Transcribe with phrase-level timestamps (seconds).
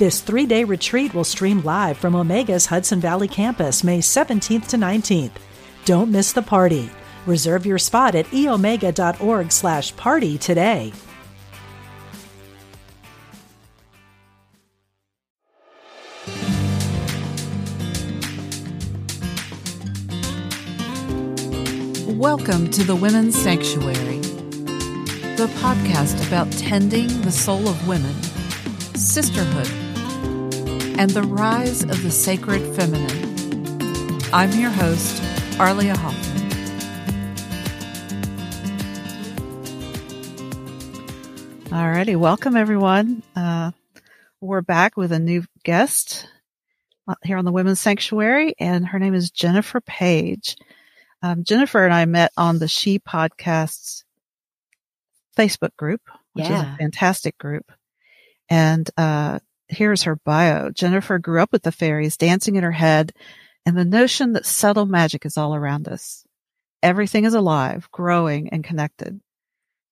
[0.00, 4.78] This three day retreat will stream live from Omega's Hudson Valley campus May 17th to
[4.78, 5.32] 19th.
[5.84, 6.88] Don't miss the party.
[7.26, 10.94] Reserve your spot at eomega.org slash party today.
[22.06, 24.20] Welcome to the Women's Sanctuary,
[25.36, 28.14] the podcast about tending the soul of women,
[28.94, 29.89] sisterhood,
[31.00, 34.20] and the rise of the sacred feminine.
[34.34, 35.22] I'm your host,
[35.58, 36.50] Arlia Hoffman.
[41.70, 43.22] Alrighty, welcome everyone.
[43.34, 43.70] Uh,
[44.42, 46.28] we're back with a new guest
[47.08, 50.58] uh, here on the Women's Sanctuary, and her name is Jennifer Page.
[51.22, 54.04] Um, Jennifer and I met on the She Podcasts
[55.34, 56.02] Facebook group,
[56.34, 56.56] which yeah.
[56.56, 57.72] is a fantastic group.
[58.50, 59.38] And uh,
[59.70, 60.70] here's her bio.
[60.70, 63.12] Jennifer grew up with the fairies dancing in her head
[63.64, 66.24] and the notion that subtle magic is all around us.
[66.82, 69.20] Everything is alive, growing, and connected.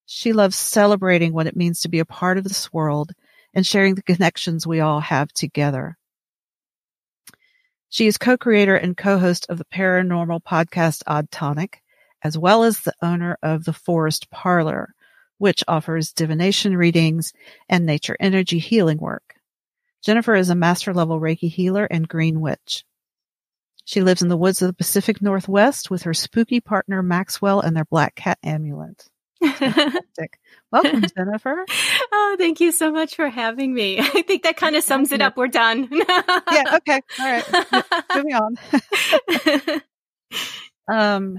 [0.07, 3.13] She loves celebrating what it means to be a part of this world
[3.53, 5.97] and sharing the connections we all have together.
[7.91, 11.83] She is co-creator and co-host of the paranormal podcast Odd Tonic,
[12.23, 14.95] as well as the owner of the Forest Parlour,
[15.39, 17.33] which offers divination readings
[17.69, 19.38] and nature energy healing work.
[20.05, 22.85] Jennifer is a master level Reiki healer and green witch.
[23.85, 27.75] She lives in the woods of the Pacific Northwest with her spooky partner Maxwell and
[27.77, 29.09] their black cat amulet.
[29.41, 31.65] Welcome, Jennifer.
[32.11, 33.99] Oh, thank you so much for having me.
[34.01, 35.37] I think that kind of sums it up.
[35.39, 35.89] We're done.
[35.91, 36.77] yeah.
[36.77, 37.01] Okay.
[37.19, 37.85] All right.
[38.15, 39.83] Moving on.
[40.93, 41.39] um,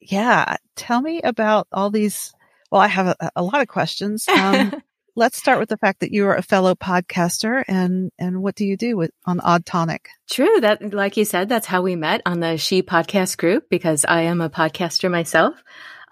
[0.00, 0.56] yeah.
[0.74, 2.32] Tell me about all these.
[2.70, 4.26] Well, I have a, a lot of questions.
[4.28, 4.80] Um,
[5.16, 8.64] let's start with the fact that you are a fellow podcaster and and what do
[8.66, 12.20] you do with on odd tonic true that like you said that's how we met
[12.26, 15.54] on the she podcast group because i am a podcaster myself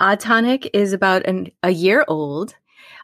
[0.01, 2.55] odd tonic is about an, a year old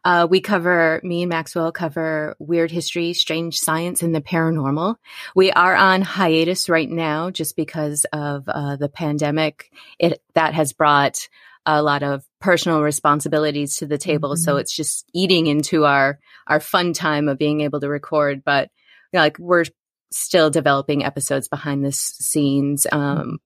[0.02, 4.96] uh, we cover, me and Maxwell cover weird history, strange science, and the paranormal.
[5.34, 9.70] We are on hiatus right now just because of uh, the pandemic.
[9.98, 11.28] It that has brought
[11.78, 14.30] a lot of personal responsibilities to the table.
[14.30, 14.42] Mm-hmm.
[14.42, 18.42] So it's just eating into our, our fun time of being able to record.
[18.44, 18.70] But
[19.12, 19.64] you know, like we're
[20.10, 22.86] still developing episodes behind the scenes.
[22.90, 23.38] Um,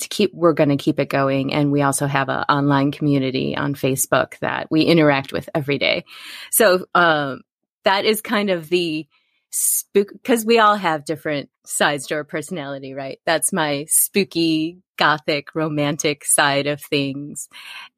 [0.00, 1.52] to keep, we're going to keep it going.
[1.52, 6.04] And we also have an online community on Facebook that we interact with every day.
[6.50, 7.42] So, um,
[7.84, 9.06] that is kind of the,
[9.52, 13.20] spook because we all have different sides to our personality, right?
[13.24, 17.48] That's my spooky, gothic, romantic side of things.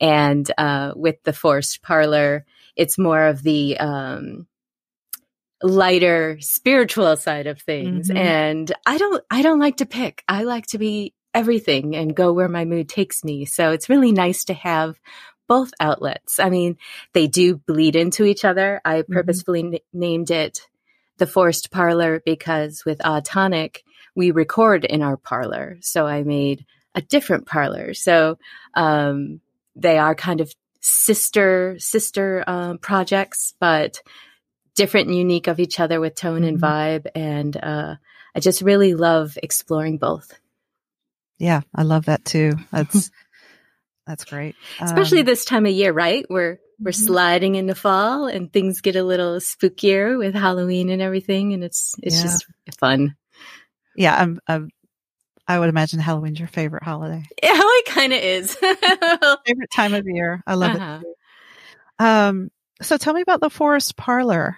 [0.01, 2.45] And uh, with the forest parlour,
[2.77, 4.47] it's more of the um,
[5.63, 8.09] lighter, spiritual side of things.
[8.09, 8.19] Mm-hmm.
[8.19, 10.25] And I don't, I don't like to pick.
[10.29, 13.45] I like to be everything and go where my mood takes me.
[13.45, 14.99] So it's really nice to have
[15.47, 16.41] both outlets.
[16.41, 16.79] I mean,
[17.13, 18.81] they do bleed into each other.
[18.85, 19.13] I mm-hmm.
[19.13, 20.67] purposefully n- named it
[21.19, 25.79] the forest parlour because with Odd Tonic, we record in our parlor.
[25.81, 26.65] So I made
[26.95, 27.95] a different parlor.
[27.95, 28.39] So
[28.75, 29.41] um,
[29.77, 34.01] they are kind of sister sister um, projects, but
[34.75, 37.07] different and unique of each other with tone and mm-hmm.
[37.07, 37.07] vibe.
[37.15, 37.95] And uh,
[38.35, 40.33] I just really love exploring both.
[41.39, 42.53] Yeah, I love that too.
[42.71, 43.11] That's
[44.07, 44.55] that's great.
[44.81, 46.27] Especially um, this time of year, right?
[46.29, 47.07] We're we're mm-hmm.
[47.07, 51.53] sliding into fall and things get a little spookier with Halloween and everything.
[51.53, 52.23] And it's, it's yeah.
[52.23, 52.47] just
[52.79, 53.17] fun.
[53.97, 54.17] Yeah.
[54.17, 54.71] I'm, I'm,
[55.47, 57.23] I would imagine Halloween's your favorite holiday.
[57.43, 58.55] Yeah, it kind of is.
[59.47, 60.43] favorite time of year.
[60.47, 61.01] I love uh-huh.
[61.03, 62.05] it.
[62.05, 62.51] Um,
[62.81, 64.57] so tell me about the forest parlour.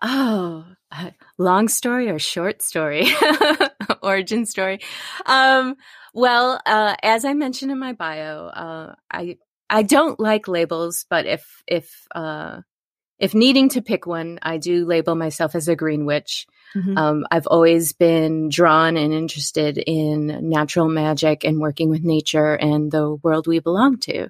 [0.00, 3.06] Oh, uh, long story or short story?
[4.02, 4.80] Origin story.
[5.26, 5.76] Um,
[6.14, 9.38] well, uh, as I mentioned in my bio, uh, I
[9.70, 12.60] I don't like labels, but if if uh,
[13.18, 16.46] if needing to pick one, I do label myself as a green witch.
[16.74, 16.96] Mm-hmm.
[16.96, 22.90] Um, I've always been drawn and interested in natural magic and working with nature and
[22.90, 24.28] the world we belong to.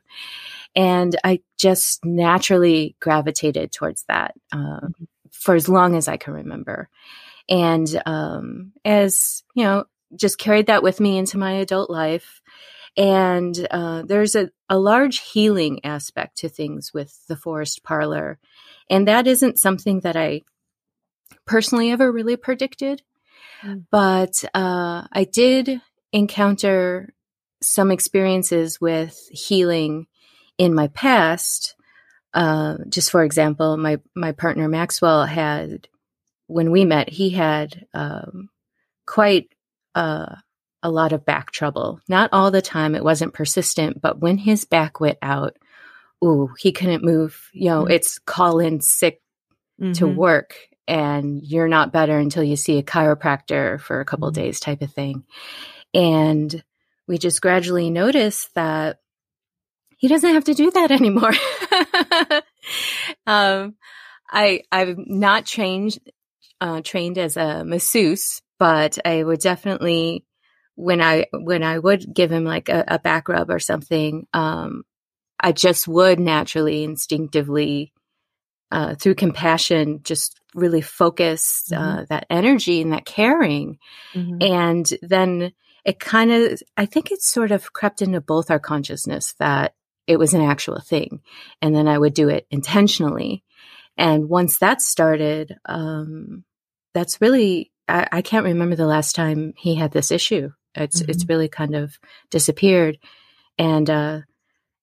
[0.74, 5.04] And I just naturally gravitated towards that uh, mm-hmm.
[5.32, 6.88] for as long as I can remember.
[7.48, 9.84] And um, as you know,
[10.16, 12.40] just carried that with me into my adult life.
[12.96, 18.38] And uh, there's a, a large healing aspect to things with the forest parlour.
[18.90, 20.42] And that isn't something that I
[21.46, 23.02] personally ever really predicted.
[23.62, 23.84] Mm.
[23.90, 25.80] But uh, I did
[26.12, 27.12] encounter
[27.62, 30.06] some experiences with healing
[30.58, 31.74] in my past.
[32.34, 35.88] Uh, just for example, my my partner Maxwell had,
[36.46, 38.50] when we met, he had um,
[39.06, 39.48] quite
[39.94, 40.36] uh,
[40.88, 42.00] a lot of back trouble.
[42.08, 44.00] Not all the time; it wasn't persistent.
[44.00, 45.56] But when his back went out,
[46.24, 47.50] ooh, he couldn't move.
[47.52, 47.92] You know, mm-hmm.
[47.92, 49.20] it's call in sick
[49.80, 49.92] mm-hmm.
[49.92, 50.56] to work,
[50.86, 54.42] and you're not better until you see a chiropractor for a couple mm-hmm.
[54.42, 55.24] days, type of thing.
[55.94, 56.62] And
[57.06, 58.98] we just gradually noticed that
[59.96, 61.32] he doesn't have to do that anymore.
[63.26, 63.74] um,
[64.30, 65.98] I I've not trained
[66.60, 70.24] uh, trained as a masseuse, but I would definitely
[70.78, 74.84] when I when I would give him like a, a back rub or something, um,
[75.40, 77.92] I just would naturally, instinctively,
[78.70, 82.04] uh, through compassion, just really focus uh, mm-hmm.
[82.10, 83.78] that energy and that caring,
[84.14, 84.38] mm-hmm.
[84.40, 85.52] and then
[85.84, 89.74] it kind of, I think it sort of crept into both our consciousness that
[90.06, 91.22] it was an actual thing.
[91.62, 93.42] And then I would do it intentionally.
[93.96, 96.44] And once that started, um,
[96.92, 100.50] that's really, I, I, can't remember the last time he had this issue.
[100.78, 101.10] It's, mm-hmm.
[101.10, 101.98] it's really kind of
[102.30, 102.98] disappeared.
[103.58, 104.20] And, uh,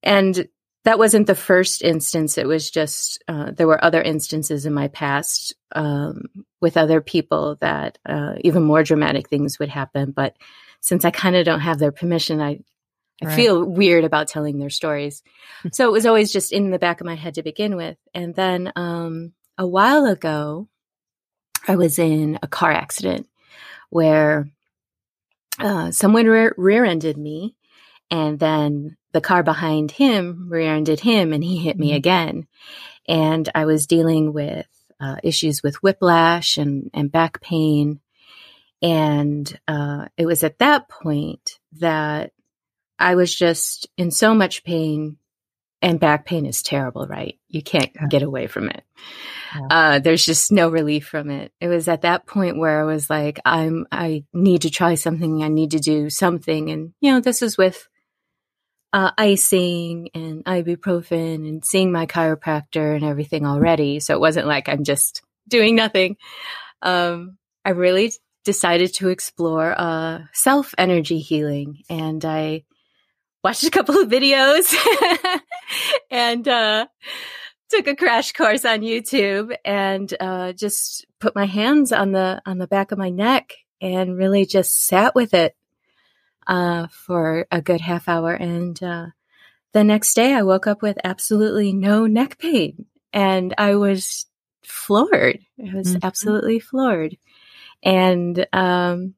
[0.03, 0.47] and
[0.83, 2.37] that wasn't the first instance.
[2.37, 6.25] It was just, uh, there were other instances in my past, um,
[6.61, 10.11] with other people that, uh, even more dramatic things would happen.
[10.11, 10.35] But
[10.81, 12.59] since I kind of don't have their permission, I
[13.23, 13.35] I right.
[13.35, 15.23] feel weird about telling their stories.
[15.71, 17.97] so it was always just in the back of my head to begin with.
[18.13, 20.67] And then um, a while ago,
[21.67, 23.27] I was in a car accident
[23.89, 24.49] where
[25.59, 27.55] uh, someone rear ended me,
[28.11, 31.97] and then the car behind him rear ended him, and he hit me mm-hmm.
[31.97, 32.47] again.
[33.07, 34.67] And I was dealing with
[34.99, 37.99] uh, issues with whiplash and, and back pain.
[38.81, 42.31] And uh, it was at that point that
[42.99, 45.17] I was just in so much pain.
[45.81, 47.37] And back pain is terrible, right?
[47.47, 48.07] You can't yeah.
[48.07, 48.83] get away from it.
[49.53, 49.67] Yeah.
[49.69, 51.51] Uh, there's just no relief from it.
[51.61, 55.43] It was at that point where I was like, I'm, I need to try something.
[55.43, 56.71] I need to do something.
[56.71, 57.87] And, you know, this is with
[58.93, 63.99] uh, icing and ibuprofen and seeing my chiropractor and everything already.
[63.99, 66.15] So it wasn't like I'm just doing nothing.
[66.81, 68.13] Um, I really
[68.45, 72.63] decided to explore uh, self energy healing, and I
[73.45, 74.75] watched a couple of videos
[76.11, 76.87] and uh,
[77.69, 82.57] took a crash course on YouTube, and uh, just put my hands on the on
[82.57, 85.55] the back of my neck and really just sat with it
[86.47, 88.33] uh, for a good half hour.
[88.33, 89.07] And uh,
[89.73, 94.25] the next day, I woke up with absolutely no neck pain, and I was
[94.63, 95.37] floored.
[95.59, 96.05] I was mm-hmm.
[96.05, 97.15] absolutely floored
[97.83, 99.13] and um,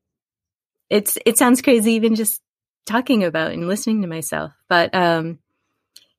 [0.89, 2.41] it's it sounds crazy even just
[2.87, 5.39] talking about and listening to myself, but um,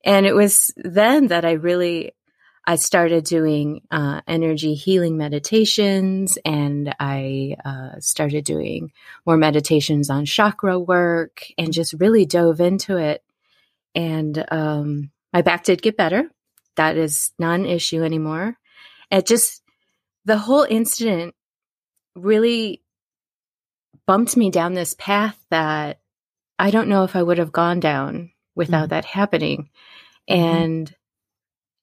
[0.05, 2.13] and it was then that I really
[2.67, 8.93] I started doing uh, energy healing meditations, and I uh, started doing
[9.25, 13.25] more meditations on chakra work, and just really dove into it.
[13.95, 16.31] And um, my back did get better.
[16.77, 18.59] That is not an issue anymore.
[19.11, 19.63] It just
[20.27, 21.35] the whole incident
[22.15, 22.83] really
[24.07, 26.01] bumped me down this path that
[26.59, 28.91] I don't know if I would have gone down without mm-hmm.
[28.91, 29.71] that happening.
[30.29, 30.57] Mm-hmm.
[30.57, 30.97] And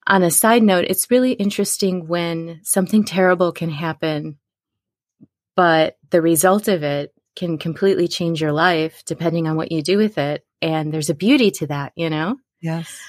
[0.08, 4.38] on a side note, it's really interesting when something terrible can happen,
[5.56, 9.98] but the result of it can completely change your life depending on what you do
[9.98, 10.46] with it.
[10.62, 12.38] And there's a beauty to that, you know?
[12.62, 13.00] Yes.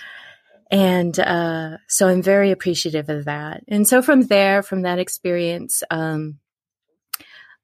[0.70, 3.62] And uh, so I'm very appreciative of that.
[3.68, 6.38] And so from there, from that experience, um,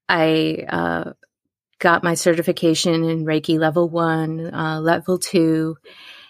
[0.09, 1.12] I uh,
[1.82, 5.76] got my certification in Reiki level one, uh, level two.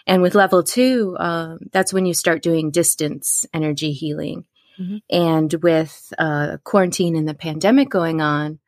[0.07, 4.47] And with level two, uh, that's when you start doing distance energy healing.
[4.81, 4.97] Mm-hmm.
[5.11, 8.61] And with uh, quarantine and the pandemic going on,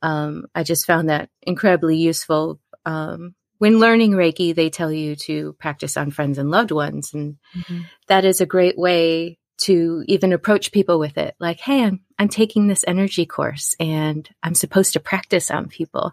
[0.00, 2.58] um, I just found that incredibly useful.
[2.86, 7.12] Um, when learning Reiki, they tell you to practice on friends and loved ones.
[7.12, 7.82] And mm-hmm.
[8.08, 12.28] that is a great way to even approach people with it like hey i'm i'm
[12.28, 16.12] taking this energy course and i'm supposed to practice on people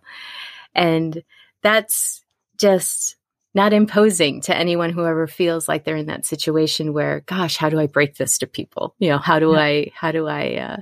[0.74, 1.24] and
[1.62, 2.24] that's
[2.58, 3.16] just
[3.56, 7.70] not imposing to anyone who ever feels like they're in that situation where gosh how
[7.70, 9.60] do i break this to people you know how do yeah.
[9.60, 10.78] i how do i uh,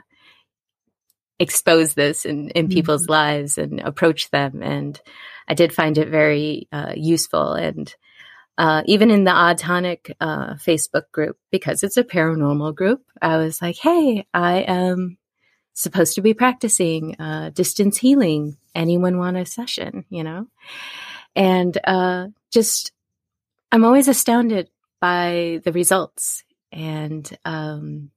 [1.39, 2.73] expose this in, in mm-hmm.
[2.73, 4.61] people's lives and approach them.
[4.61, 4.99] And
[5.47, 7.53] I did find it very uh, useful.
[7.53, 7.93] And
[8.57, 13.37] uh, even in the Odd Tonic uh, Facebook group, because it's a paranormal group, I
[13.37, 15.17] was like, hey, I am
[15.73, 18.57] supposed to be practicing uh, distance healing.
[18.73, 20.47] Anyone want a session, you know?
[21.35, 22.91] And uh, just,
[23.71, 26.43] I'm always astounded by the results.
[26.71, 28.09] And um,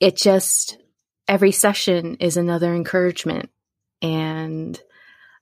[0.00, 0.78] it just,
[1.26, 3.50] every session is another encouragement.
[4.00, 4.80] And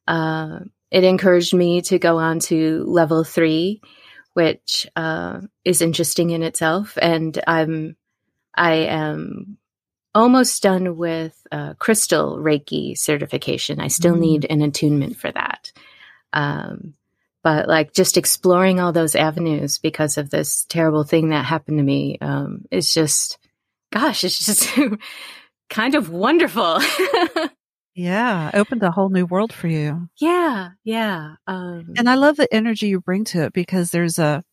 [0.09, 3.81] uh, it encouraged me to go on to level three,
[4.35, 6.97] which uh, is interesting in itself.
[7.00, 7.97] And I'm,
[8.55, 9.59] I am
[10.14, 13.81] almost done with uh, crystal Reiki certification.
[13.81, 14.21] I still mm.
[14.21, 15.73] need an attunement for that.
[16.33, 16.95] Um,
[17.43, 21.85] but like just exploring all those avenues because of this terrible thing that happened to
[21.85, 23.38] me um, is just,
[23.93, 24.69] gosh, it's just
[25.71, 26.81] kind of wonderful.
[27.97, 30.11] Yeah, opened a whole new world for you.
[30.19, 31.37] Yeah, yeah.
[31.47, 34.45] Um, and I love the energy you bring to it because there's a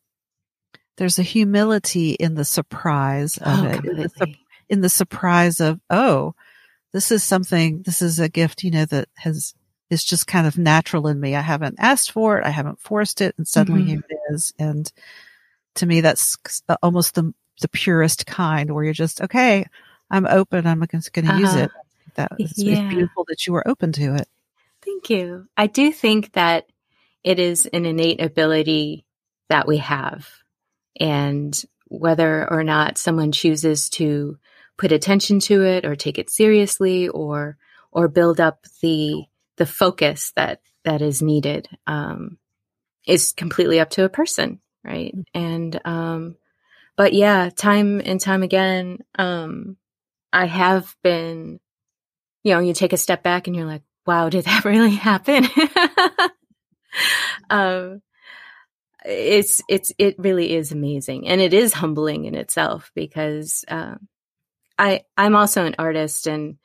[0.96, 4.34] there's a humility in the surprise of oh, it, in the,
[4.70, 6.34] in the surprise of oh,
[6.94, 9.54] this is something, this is a gift, you know, that has
[9.90, 11.34] is just kind of natural in me.
[11.36, 14.00] I haven't asked for it, I haven't forced it, and suddenly mm-hmm.
[14.08, 14.54] it is.
[14.58, 14.90] And
[15.74, 16.38] to me, that's
[16.82, 19.66] almost the the purest kind, where you're just okay.
[20.10, 20.66] I'm open.
[20.66, 21.40] I'm just going to uh-huh.
[21.40, 21.70] use it
[22.14, 22.88] that it's, yeah.
[22.88, 24.28] beautiful that you were open to it.
[24.84, 25.46] Thank you.
[25.56, 26.66] I do think that
[27.22, 29.06] it is an innate ability
[29.48, 30.28] that we have.
[31.00, 34.38] And whether or not someone chooses to
[34.76, 37.56] put attention to it or take it seriously or
[37.92, 39.24] or build up the
[39.56, 42.38] the focus that that is needed um,
[43.06, 45.14] is completely up to a person, right?
[45.14, 45.40] Mm-hmm.
[45.40, 46.36] And um,
[46.96, 49.76] but yeah, time and time again, um,
[50.32, 51.60] I have been
[52.44, 55.44] you know, you take a step back and you're like, wow, did that really happen?
[57.50, 58.02] um,
[59.04, 61.26] it's, it's, it really is amazing.
[61.26, 63.96] And it is humbling in itself because, uh,
[64.78, 66.58] I, I'm also an artist and,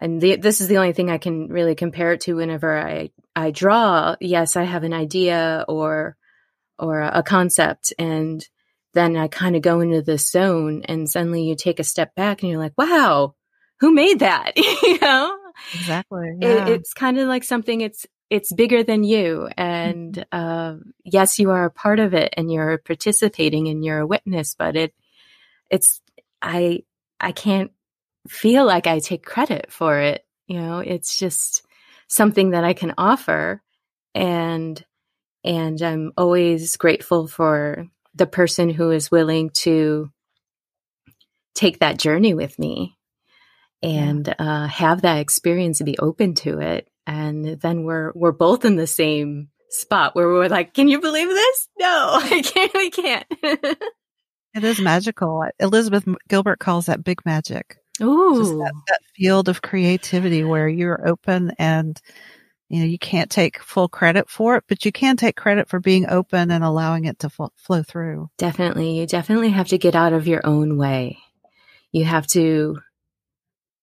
[0.00, 3.10] and the, this is the only thing I can really compare it to whenever I,
[3.34, 4.16] I draw.
[4.20, 6.16] Yes, I have an idea or,
[6.78, 8.46] or a concept and
[8.94, 12.42] then I kind of go into this zone and suddenly you take a step back
[12.42, 13.34] and you're like, wow,
[13.80, 14.52] who made that?
[14.82, 15.36] you know?
[15.74, 16.36] Exactly.
[16.40, 16.66] Yeah.
[16.66, 19.48] It, it's kind of like something it's, it's bigger than you.
[19.56, 20.32] And, mm-hmm.
[20.32, 24.54] uh, yes, you are a part of it and you're participating and you're a witness,
[24.54, 24.94] but it,
[25.70, 26.00] it's,
[26.42, 26.84] I,
[27.20, 27.72] I can't
[28.28, 30.24] feel like I take credit for it.
[30.46, 31.64] You know, it's just
[32.06, 33.62] something that I can offer.
[34.14, 34.82] And,
[35.44, 40.10] and I'm always grateful for the person who is willing to
[41.54, 42.97] take that journey with me
[43.82, 46.88] and uh, have that experience and be open to it.
[47.06, 51.28] And then we're we're both in the same spot where we're like, "Can you believe
[51.28, 51.68] this?
[51.78, 51.86] No,
[52.22, 52.74] I can't.
[52.74, 55.44] We can't." it is magical.
[55.58, 57.78] Elizabeth Gilbert calls that big magic.
[58.00, 62.00] Ooh, that, that field of creativity where you're open and
[62.68, 65.80] you know you can't take full credit for it but you can take credit for
[65.80, 70.12] being open and allowing it to flow through definitely you definitely have to get out
[70.12, 71.18] of your own way
[71.92, 72.78] you have to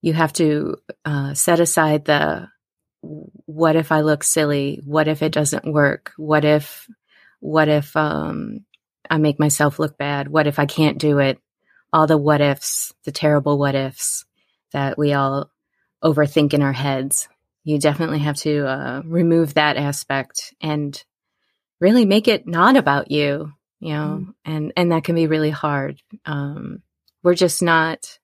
[0.05, 2.47] you have to uh, set aside the
[3.01, 4.79] what if I look silly?
[4.85, 6.11] What if it doesn't work?
[6.15, 6.87] What if,
[7.39, 8.65] what if um,
[9.09, 10.27] I make myself look bad?
[10.27, 11.39] What if I can't do it?
[11.91, 14.25] All the what ifs, the terrible what ifs
[14.73, 15.49] that we all
[16.03, 17.27] overthink in our heads.
[17.63, 21.03] You definitely have to uh, remove that aspect and
[21.79, 24.33] really make it not about you, you know, mm.
[24.45, 25.99] and, and that can be really hard.
[26.27, 26.83] Um,
[27.23, 28.19] we're just not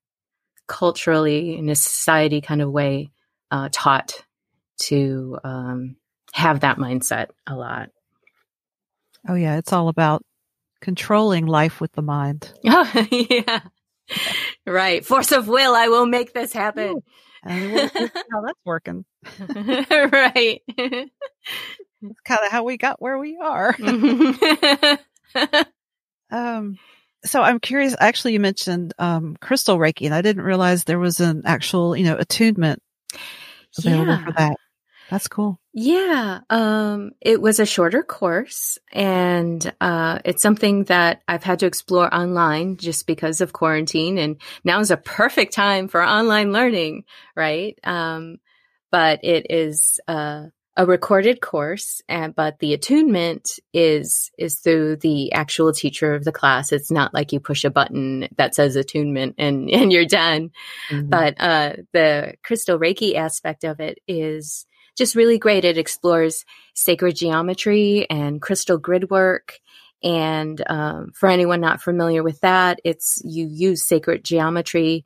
[0.71, 3.11] culturally in a society kind of way
[3.51, 4.23] uh, taught
[4.77, 5.97] to um,
[6.31, 7.89] have that mindset a lot.
[9.27, 10.23] Oh yeah, it's all about
[10.79, 12.53] controlling life with the mind.
[12.65, 13.59] Oh yeah,
[14.65, 15.05] right.
[15.05, 15.75] Force of will.
[15.75, 17.01] I will make this happen.
[17.43, 19.03] how that's working.
[19.49, 20.61] right.
[22.03, 23.75] It's kind of how we got where we are.
[26.31, 26.79] um,
[27.23, 27.95] so I'm curious.
[27.99, 32.05] Actually, you mentioned um, crystal Reiki, and I didn't realize there was an actual, you
[32.05, 32.81] know, attunement
[33.77, 34.25] available yeah.
[34.25, 34.57] for that.
[35.11, 35.59] That's cool.
[35.73, 36.39] Yeah.
[36.49, 42.13] Um, it was a shorter course and, uh, it's something that I've had to explore
[42.13, 44.17] online just because of quarantine.
[44.17, 47.03] And now is a perfect time for online learning,
[47.35, 47.77] right?
[47.83, 48.37] Um,
[48.89, 50.45] but it is, uh,
[50.81, 56.31] a recorded course, and, but the attunement is is through the actual teacher of the
[56.31, 56.71] class.
[56.71, 60.49] It's not like you push a button that says attunement and and you're done.
[60.89, 61.09] Mm-hmm.
[61.09, 64.65] But uh, the crystal Reiki aspect of it is
[64.97, 65.65] just really great.
[65.65, 69.59] It explores sacred geometry and crystal grid work.
[70.03, 75.05] And um, for anyone not familiar with that, it's you use sacred geometry.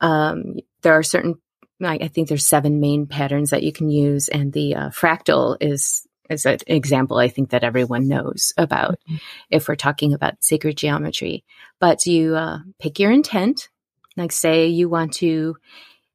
[0.00, 1.36] Um, there are certain
[1.82, 6.06] I think there's seven main patterns that you can use, and the uh, fractal is
[6.30, 9.16] is an example I think that everyone knows about mm-hmm.
[9.50, 11.44] if we're talking about sacred geometry.
[11.80, 13.68] But you uh, pick your intent,
[14.16, 15.56] like say you want to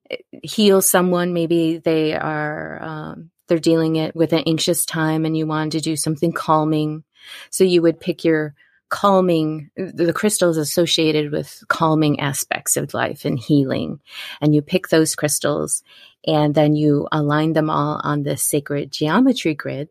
[0.10, 5.38] eh, heal someone, maybe they are um, they're dealing it with an anxious time, and
[5.38, 7.04] you want to do something calming.
[7.52, 8.56] So you would pick your
[8.90, 14.00] calming, the crystals associated with calming aspects of life and healing.
[14.42, 15.84] And you pick those crystals
[16.26, 19.90] and then you align them all on this sacred geometry grid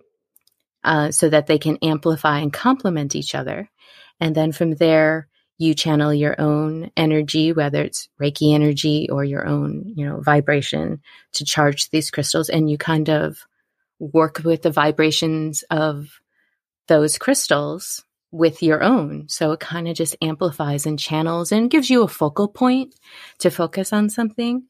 [0.85, 3.71] uh, so that they can amplify and complement each other.
[4.21, 5.29] And then from there,
[5.59, 11.03] you channel your own energy, whether it's Reiki energy or your own, you know, vibration
[11.33, 12.49] to charge these crystals.
[12.49, 13.39] And you kind of
[13.99, 16.21] work with the vibrations of
[16.87, 19.29] those crystals with your own.
[19.29, 22.95] So it kind of just amplifies and channels and gives you a focal point
[23.39, 24.65] to focus on something.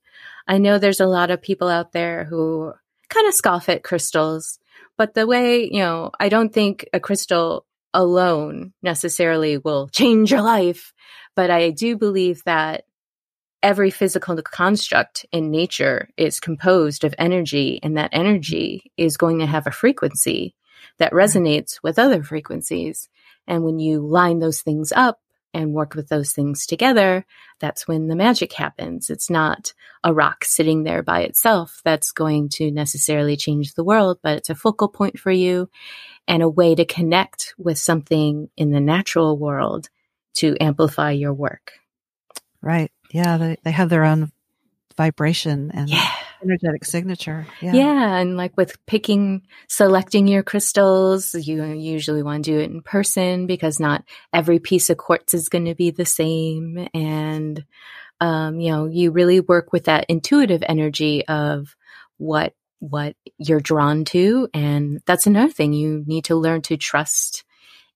[0.47, 2.73] I know there's a lot of people out there who
[3.09, 4.59] kind of scoff at crystals,
[4.97, 10.43] but the way, you know, I don't think a crystal alone necessarily will change your
[10.43, 10.93] life,
[11.35, 12.85] but I do believe that
[13.63, 19.47] every physical construct in nature is composed of energy and that energy is going to
[19.47, 20.55] have a frequency
[20.99, 23.09] that resonates with other frequencies.
[23.49, 25.21] And when you line those things up
[25.55, 27.25] and work with those things together,
[27.59, 29.11] that's when the magic happens.
[29.11, 29.73] It's not
[30.05, 34.51] a rock sitting there by itself that's going to necessarily change the world, but it's
[34.51, 35.69] a focal point for you
[36.29, 39.89] and a way to connect with something in the natural world
[40.35, 41.73] to amplify your work.
[42.61, 42.93] Right.
[43.11, 43.39] Yeah.
[43.39, 44.31] They, they have their own
[44.97, 46.18] vibration and yeah
[46.49, 47.47] energetic signature.
[47.61, 47.73] Yeah.
[47.73, 48.17] yeah.
[48.17, 53.47] And like with picking, selecting your crystals, you usually want to do it in person
[53.47, 56.89] because not every piece of quartz is going to be the same.
[56.95, 57.65] And,
[58.21, 61.77] um, you know, you really work with that intuitive energy of
[62.17, 64.49] what, what you're drawn to.
[64.55, 67.45] And that's another thing you need to learn to trust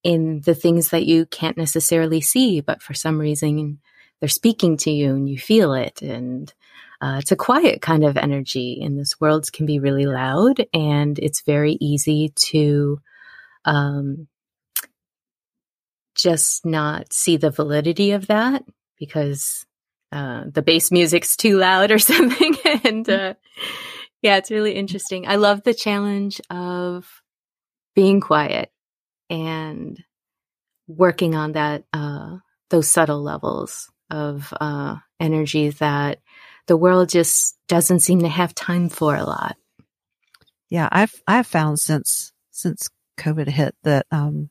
[0.03, 3.79] in the things that you can't necessarily see, but for some reason
[4.21, 6.03] they're speaking to you and you feel it.
[6.03, 6.53] And,
[7.03, 11.19] uh, it's a quiet kind of energy, and this world can be really loud, and
[11.19, 13.01] it's very easy to
[13.65, 14.29] um,
[16.15, 18.62] just not see the validity of that
[18.99, 19.67] because
[20.12, 22.55] uh, the bass music's too loud or something.
[22.85, 23.35] and uh,
[24.23, 25.27] yeah, it's really interesting.
[25.27, 27.09] I love the challenge of
[27.97, 28.71] being quiet
[29.29, 29.99] and
[30.87, 32.37] working on that uh,
[32.71, 36.21] those subtle levels of uh, energy that
[36.66, 39.57] the world just doesn't seem to have time for a lot.
[40.68, 44.51] Yeah, I've I've found since since COVID hit that um,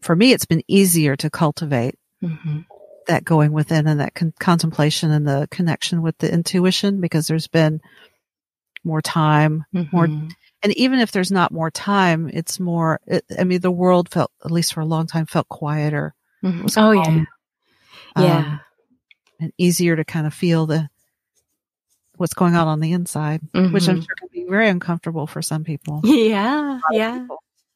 [0.00, 2.60] for me it's been easier to cultivate mm-hmm.
[3.06, 7.48] that going within and that con- contemplation and the connection with the intuition because there's
[7.48, 7.80] been
[8.84, 9.94] more time, mm-hmm.
[9.94, 10.08] more
[10.62, 13.00] and even if there's not more time, it's more.
[13.06, 16.14] It, I mean, the world felt, at least for a long time, felt quieter.
[16.44, 16.66] Mm-hmm.
[16.76, 17.24] Oh yeah,
[18.16, 18.60] yeah, um,
[19.40, 20.89] and easier to kind of feel the
[22.20, 23.72] what's going on on the inside, mm-hmm.
[23.72, 24.02] which I'm mm-hmm.
[24.02, 26.02] sure can be very uncomfortable for some people.
[26.04, 26.78] Yeah.
[26.92, 27.26] A yeah.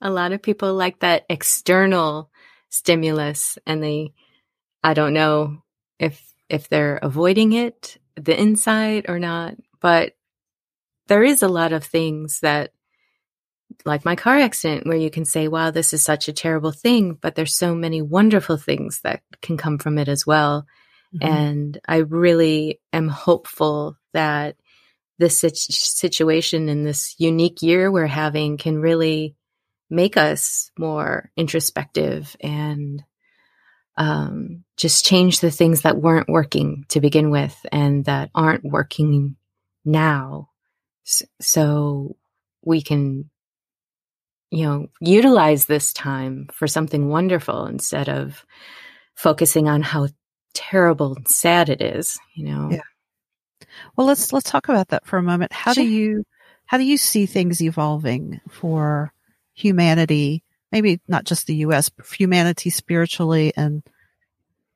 [0.03, 2.31] A lot of people like that external
[2.69, 4.13] stimulus and they,
[4.83, 5.63] I don't know
[5.99, 10.13] if, if they're avoiding it, the inside or not, but
[11.07, 12.73] there is a lot of things that
[13.87, 17.15] like my car accident where you can say wow this is such a terrible thing
[17.15, 20.67] but there's so many wonderful things that can come from it as well
[21.15, 21.33] mm-hmm.
[21.33, 24.57] and i really am hopeful that
[25.19, 29.37] this situation and this unique year we're having can really
[29.91, 33.05] make us more introspective and
[33.97, 39.37] um, just change the things that weren't working to begin with and that aren't working
[39.85, 40.49] now
[41.41, 42.17] so
[42.65, 43.31] we can
[44.51, 48.45] you know utilize this time for something wonderful instead of
[49.15, 50.09] focusing on how
[50.55, 52.81] terrible and sad it is you know yeah
[53.97, 55.53] well, let's let's talk about that for a moment.
[55.53, 55.85] How sure.
[55.85, 56.25] do you
[56.67, 59.13] how do you see things evolving for
[59.55, 60.43] humanity?
[60.73, 63.83] Maybe not just the U.S., but humanity spiritually and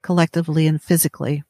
[0.03, 1.43] collectively and physically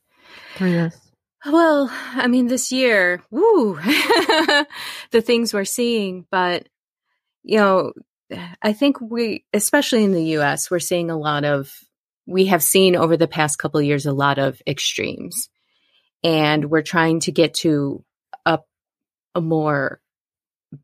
[0.54, 0.98] through this.
[1.44, 3.76] Well, I mean, this year, woo,
[5.10, 6.68] the things we're seeing, but
[7.42, 7.92] you know,
[8.62, 11.72] I think we, especially in the US, we're seeing a lot of,
[12.28, 15.48] we have seen over the past couple of years a lot of extremes.
[16.22, 18.04] And we're trying to get to
[18.44, 18.58] a,
[19.34, 20.00] a more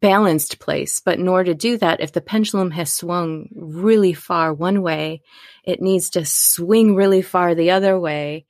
[0.01, 1.01] balanced place.
[1.05, 5.21] But in order to do that, if the pendulum has swung really far one way,
[5.65, 8.47] it needs to swing really far the other way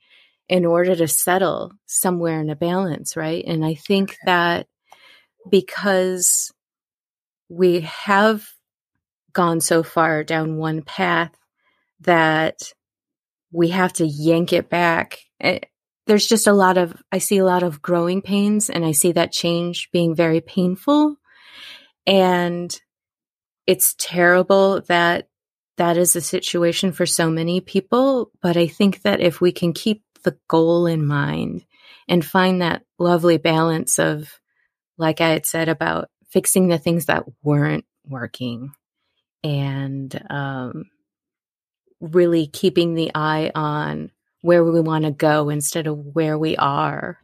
[0.47, 3.43] in order to settle somewhere in a balance, right?
[3.45, 4.67] And I think that
[5.49, 6.53] because
[7.49, 8.47] we have
[9.33, 11.35] gone so far down one path
[12.01, 12.71] that
[13.55, 15.19] we have to yank it back.
[15.39, 15.59] Eh,
[16.07, 19.13] there's just a lot of, I see a lot of growing pains and I see
[19.13, 21.15] that change being very painful.
[22.05, 22.79] And
[23.65, 25.29] it's terrible that
[25.77, 28.31] that is the situation for so many people.
[28.41, 31.65] But I think that if we can keep the goal in mind
[32.07, 34.39] and find that lovely balance of,
[34.97, 38.71] like I had said about fixing the things that weren't working
[39.43, 40.85] and um,
[41.99, 47.19] really keeping the eye on where we want to go instead of where we are.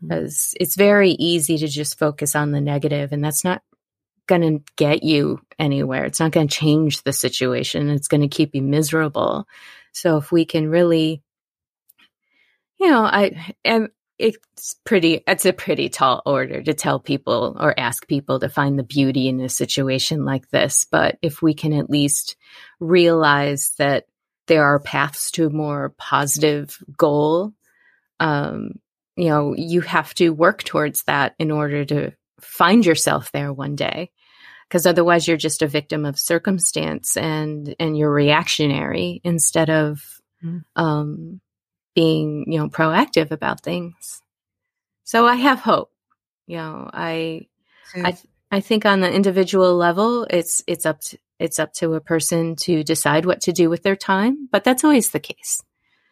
[0.00, 0.62] Because mm-hmm.
[0.62, 3.62] it's very easy to just focus on the negative, and that's not
[4.26, 6.04] going to get you anywhere.
[6.04, 7.90] It's not going to change the situation.
[7.90, 9.48] It's going to keep you miserable.
[9.92, 11.22] So if we can really,
[12.78, 13.88] you know, I am
[14.20, 18.78] it's pretty it's a pretty tall order to tell people or ask people to find
[18.78, 22.36] the beauty in a situation like this but if we can at least
[22.78, 24.04] realize that
[24.46, 27.52] there are paths to a more positive goal
[28.20, 28.72] um,
[29.16, 33.74] you know you have to work towards that in order to find yourself there one
[33.74, 34.10] day
[34.68, 40.02] because otherwise you're just a victim of circumstance and and you're reactionary instead of
[40.44, 40.62] mm.
[40.76, 41.40] um,
[41.94, 44.22] being you know proactive about things.
[45.04, 45.90] So i have hope
[46.50, 47.46] you know i
[47.94, 48.16] i
[48.50, 52.56] i think on the individual level it's it's up to it's up to a person
[52.56, 55.62] to decide what to do with their time but that's always the case.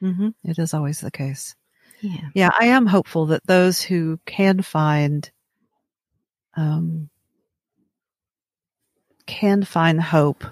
[0.01, 0.29] Mm-hmm.
[0.45, 1.57] it is always the case.
[2.01, 2.29] Yeah.
[2.35, 5.29] Yeah i am hopeful that those who can find
[6.57, 7.11] um
[9.27, 10.45] can find hope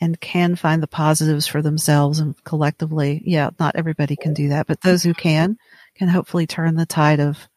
[0.00, 3.22] and can find the positives for themselves and collectively.
[3.24, 5.58] Yeah, not everybody can do that, but those who can
[5.94, 7.48] can hopefully turn the tide of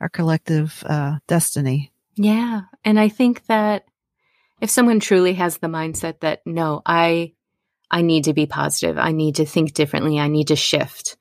[0.00, 1.92] our collective uh, destiny.
[2.14, 3.84] Yeah, and I think that
[4.60, 7.32] if someone truly has the mindset that no, I
[7.90, 11.16] I need to be positive, I need to think differently, I need to shift.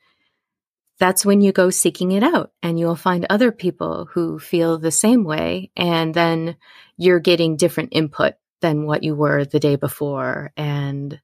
[1.00, 4.92] That's when you go seeking it out and you'll find other people who feel the
[4.92, 6.58] same way and then
[6.96, 10.52] you're getting different input than what you were the day before.
[10.56, 11.20] And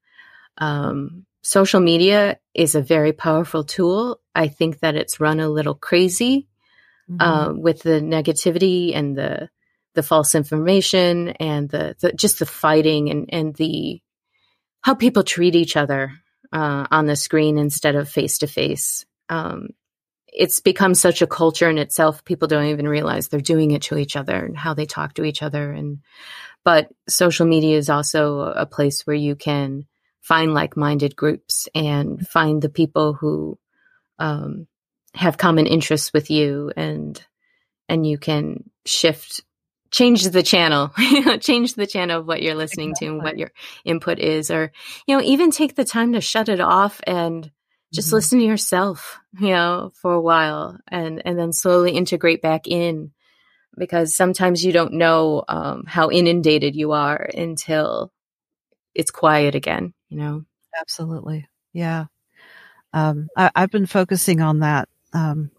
[0.58, 4.20] um, social media is a very powerful tool.
[4.36, 6.48] I think that it's run a little crazy
[7.10, 7.22] mm-hmm.
[7.22, 9.50] uh, with the negativity and the
[9.94, 14.02] the false information and the, the just the fighting and and the
[14.82, 16.12] how people treat each other
[16.52, 19.06] uh, on the screen instead of face to face.
[20.38, 22.24] It's become such a culture in itself.
[22.24, 25.24] People don't even realize they're doing it to each other and how they talk to
[25.24, 25.72] each other.
[25.72, 26.00] And
[26.68, 29.86] but social media is also a place where you can
[30.20, 33.58] find like-minded groups and find the people who
[34.20, 34.68] um,
[35.16, 37.26] have common interests with you and
[37.88, 39.40] and you can shift
[39.92, 40.92] change the channel
[41.40, 43.08] change the channel of what you're listening exactly.
[43.08, 43.52] to and what your
[43.86, 44.74] input is or
[45.08, 47.50] you know even take the time to shut it off and
[47.94, 48.16] just mm-hmm.
[48.16, 53.14] listen to yourself you know for a while and and then slowly integrate back in
[53.78, 58.12] because sometimes you don't know um, how inundated you are until
[58.94, 60.44] it's quiet again, you know?
[60.80, 61.48] Absolutely.
[61.74, 62.06] Yeah.
[62.94, 65.52] Um, I, have been focusing on that um,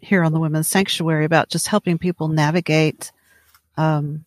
[0.00, 3.10] here on the Women's Sanctuary about just helping people navigate
[3.76, 4.24] um,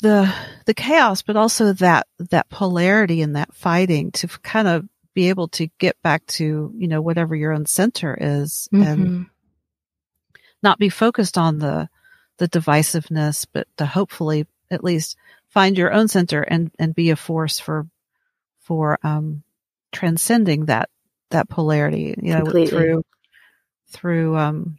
[0.00, 0.32] the
[0.66, 5.48] the chaos, but also that that polarity and that fighting to kind of be able
[5.48, 8.82] to get back to you know whatever your own center is mm-hmm.
[8.82, 9.26] and
[10.64, 11.88] not be focused on the
[12.38, 15.16] the divisiveness, but to hopefully at least
[15.50, 17.86] find your own center and and be a force for
[18.60, 19.44] for um
[19.92, 20.88] transcending that
[21.30, 22.70] that polarity, you know, Completely.
[22.70, 23.04] through
[23.90, 24.78] through um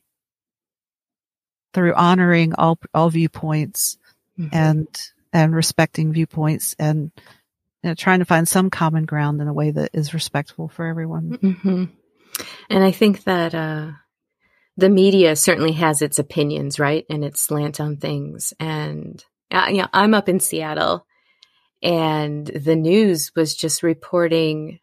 [1.74, 3.98] through honoring all all viewpoints
[4.38, 4.54] mm-hmm.
[4.54, 4.88] and
[5.32, 7.12] and respecting viewpoints and
[7.84, 10.88] you know, trying to find some common ground in a way that is respectful for
[10.88, 11.38] everyone.
[11.38, 11.84] Mm-hmm.
[12.70, 13.92] And I think that uh,
[14.78, 17.06] the media certainly has its opinions, right?
[17.10, 18.54] And its slant on things.
[18.60, 21.06] And uh, you know, I'm up in Seattle
[21.82, 24.80] and the news was just reporting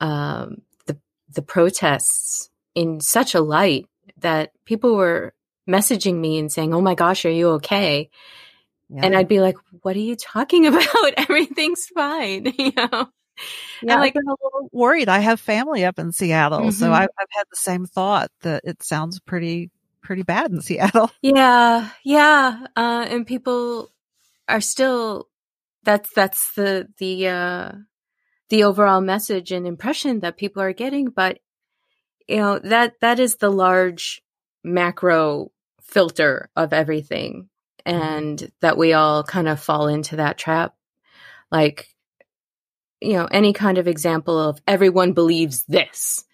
[0.00, 0.98] um, the
[1.32, 3.86] the protests in such a light
[4.18, 5.34] that people were
[5.68, 8.10] messaging me and saying, "Oh my gosh, are you okay?"
[8.92, 9.02] Yeah.
[9.04, 11.14] And I'd be like, what are you talking about?
[11.16, 12.52] Everything's fine.
[12.58, 13.08] you know?
[13.82, 15.08] Yeah, like, I've been a little worried.
[15.08, 16.70] I have family up in Seattle, mm-hmm.
[16.70, 19.70] so I've, I've had the same thought that it sounds pretty
[20.02, 21.10] pretty bad in Seattle.
[21.22, 23.90] Yeah, yeah, uh, and people
[24.48, 25.28] are still.
[25.82, 27.72] That's that's the the uh,
[28.50, 31.38] the overall message and impression that people are getting, but
[32.30, 34.22] you know that that is the large
[34.62, 35.50] macro
[35.82, 37.48] filter of everything
[37.84, 38.00] mm-hmm.
[38.00, 40.74] and that we all kind of fall into that trap
[41.50, 41.88] like
[43.00, 46.24] you know any kind of example of everyone believes this.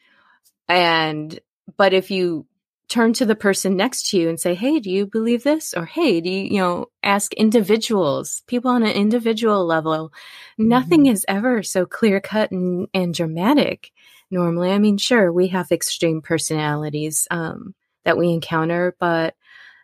[0.69, 1.39] And
[1.77, 2.47] but if you
[2.89, 5.75] turn to the person next to you and say hey do you believe this?
[5.75, 10.09] or hey do you you know ask individuals people on an individual level.
[10.09, 10.69] Mm-hmm.
[10.69, 13.93] nothing is ever so clear cut and, and dramatic
[14.31, 14.71] normally.
[14.73, 17.75] I mean sure we have extreme personalities um,
[18.05, 19.35] that we encounter but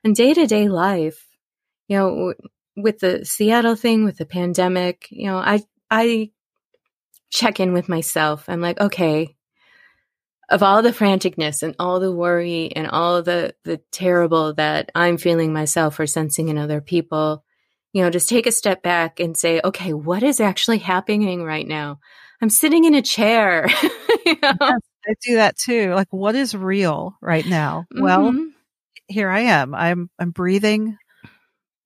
[0.04, 1.26] in day-to-day life
[1.88, 2.34] you know
[2.76, 6.30] with the seattle thing with the pandemic you know i i
[7.32, 8.44] check in with myself.
[8.48, 9.34] I'm like, okay,
[10.50, 15.16] of all the franticness and all the worry and all the the terrible that I'm
[15.16, 17.42] feeling myself or sensing in other people,
[17.92, 21.66] you know, just take a step back and say, okay, what is actually happening right
[21.66, 21.98] now?
[22.42, 23.66] I'm sitting in a chair.
[24.26, 24.56] you know?
[24.60, 25.94] yes, I do that too.
[25.94, 27.86] Like, what is real right now?
[27.94, 28.02] Mm-hmm.
[28.02, 28.34] Well,
[29.08, 29.74] here I am.
[29.74, 30.98] I'm I'm breathing.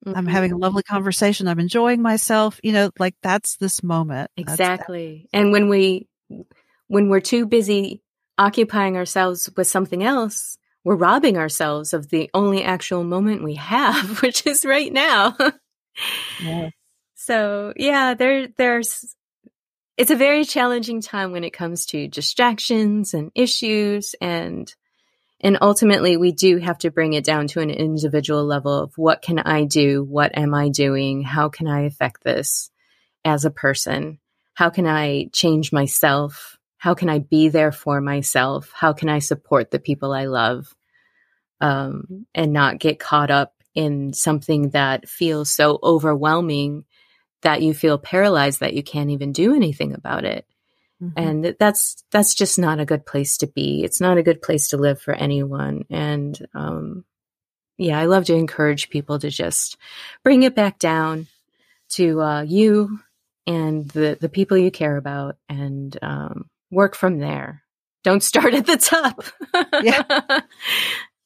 [0.06, 0.16] Mm-hmm.
[0.16, 1.48] I'm having a lovely conversation.
[1.48, 2.60] I'm enjoying myself.
[2.62, 4.30] You know, like that's this moment.
[4.36, 5.28] Exactly.
[5.32, 6.08] And when we,
[6.86, 8.02] when we're too busy
[8.38, 14.22] occupying ourselves with something else, we're robbing ourselves of the only actual moment we have,
[14.22, 15.36] which is right now.
[16.40, 16.70] yeah.
[17.14, 19.16] So yeah, there, there's,
[19.96, 24.72] it's a very challenging time when it comes to distractions and issues and
[25.40, 29.20] and ultimately, we do have to bring it down to an individual level of what
[29.22, 30.02] can I do?
[30.02, 31.22] What am I doing?
[31.22, 32.70] How can I affect this
[33.24, 34.18] as a person?
[34.54, 36.58] How can I change myself?
[36.78, 38.72] How can I be there for myself?
[38.74, 40.74] How can I support the people I love?
[41.60, 46.84] Um, and not get caught up in something that feels so overwhelming
[47.42, 50.46] that you feel paralyzed that you can't even do anything about it.
[51.02, 51.18] Mm-hmm.
[51.18, 53.84] And that's that's just not a good place to be.
[53.84, 55.84] It's not a good place to live for anyone.
[55.90, 57.04] And um,
[57.76, 59.76] yeah, I love to encourage people to just
[60.24, 61.26] bring it back down
[61.90, 62.98] to uh, you
[63.46, 67.62] and the the people you care about, and um, work from there.
[68.02, 69.24] Don't start at the top.
[69.82, 70.40] yeah.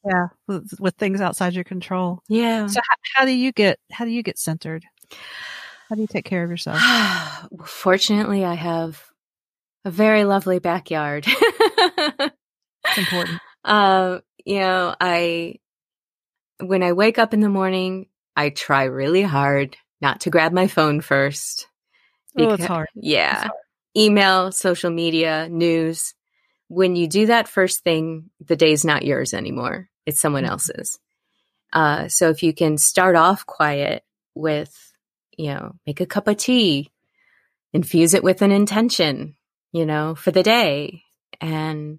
[0.02, 2.22] Yeah, with, with, things outside your control.
[2.26, 2.68] Yeah.
[2.68, 4.82] So how, how do you get how do you get centered?
[5.90, 6.80] How do you take care of yourself?
[7.66, 9.09] Fortunately, I have
[9.84, 11.26] a very lovely backyard.
[11.28, 13.40] it's important.
[13.64, 15.56] Uh, you know, I,
[16.60, 20.66] when I wake up in the morning, I try really hard not to grab my
[20.66, 21.66] phone first.
[22.34, 22.88] Because, oh, it's hard.
[22.94, 23.32] Yeah.
[23.32, 23.52] It's hard.
[23.96, 26.14] Email, social media, news.
[26.68, 29.88] When you do that first thing, the day's not yours anymore.
[30.06, 30.52] It's someone mm-hmm.
[30.52, 30.98] else's.
[31.72, 34.74] Uh, so if you can start off quiet with,
[35.36, 36.90] you know, make a cup of tea,
[37.72, 39.36] infuse it with an intention,
[39.72, 41.04] you know, for the day
[41.40, 41.98] and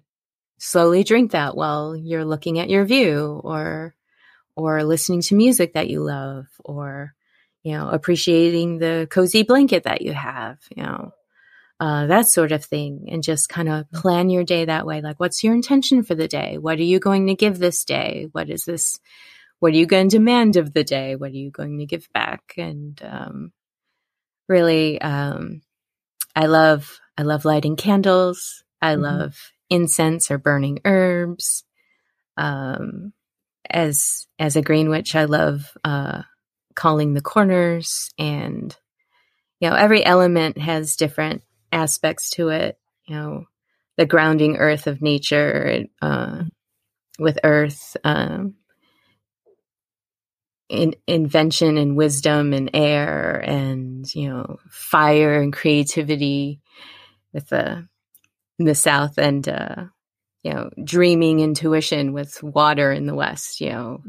[0.58, 3.94] slowly drink that while you're looking at your view or
[4.54, 7.14] or listening to music that you love or
[7.62, 11.12] you know appreciating the cozy blanket that you have you know
[11.80, 15.00] uh, that sort of thing and just kind of plan your day that way.
[15.00, 16.56] Like what's your intention for the day?
[16.58, 18.28] What are you going to give this day?
[18.30, 19.00] What is this
[19.58, 21.16] what are you going to demand of the day?
[21.16, 22.54] What are you going to give back?
[22.56, 23.52] And um,
[24.48, 25.62] really um,
[26.34, 28.62] i love I love lighting candles.
[28.80, 29.02] I mm-hmm.
[29.02, 31.64] love incense or burning herbs.
[32.36, 33.12] Um,
[33.68, 36.22] as as a green witch, I love uh,
[36.74, 38.76] calling the corners, and
[39.60, 42.78] you know, every element has different aspects to it.
[43.06, 43.44] You know,
[43.96, 46.44] the grounding earth of nature uh,
[47.18, 48.56] with earth, um,
[50.68, 56.60] in, invention and wisdom and air, and you know, fire and creativity
[57.32, 57.86] with the
[58.58, 59.84] in the south and uh,
[60.42, 64.02] you know dreaming intuition with water in the west you know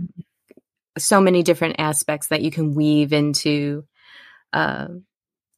[0.98, 3.84] so many different aspects that you can weave into
[4.52, 4.88] uh,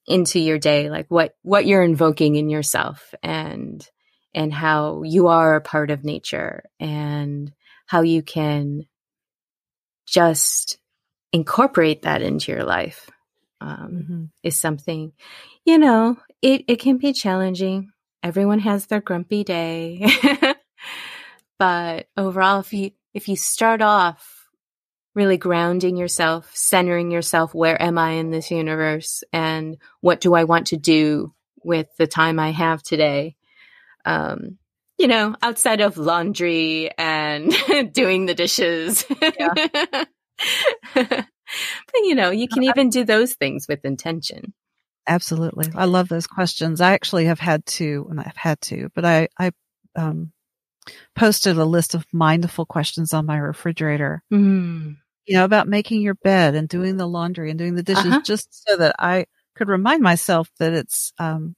[0.07, 3.87] into your day like what what you're invoking in yourself and
[4.33, 7.51] and how you are a part of nature and
[7.85, 8.85] how you can
[10.05, 10.77] just
[11.31, 13.09] incorporate that into your life
[13.61, 14.23] um, mm-hmm.
[14.43, 15.11] is something
[15.65, 17.89] you know it, it can be challenging.
[18.21, 20.07] Everyone has their grumpy day.
[21.59, 24.47] but overall, if you, if you start off
[25.15, 27.55] really grounding yourself, centering yourself.
[27.55, 29.23] Where am I in this universe?
[29.33, 33.37] And what do I want to do with the time I have today?
[34.03, 34.59] Um,
[34.97, 37.53] you know, outside of laundry and
[37.93, 39.05] doing the dishes.
[39.19, 40.07] but,
[42.03, 44.53] you know, you can even do those things with intention.
[45.07, 45.67] Absolutely.
[45.75, 46.81] I love those questions.
[46.81, 49.51] I actually have had to, and I've had to, but I, I,
[49.95, 50.31] um,
[51.15, 54.23] posted a list of mindful questions on my refrigerator.
[54.31, 54.97] Mm.
[55.25, 58.21] You know, about making your bed and doing the laundry and doing the dishes uh-huh.
[58.23, 61.55] just so that I could remind myself that it's, um,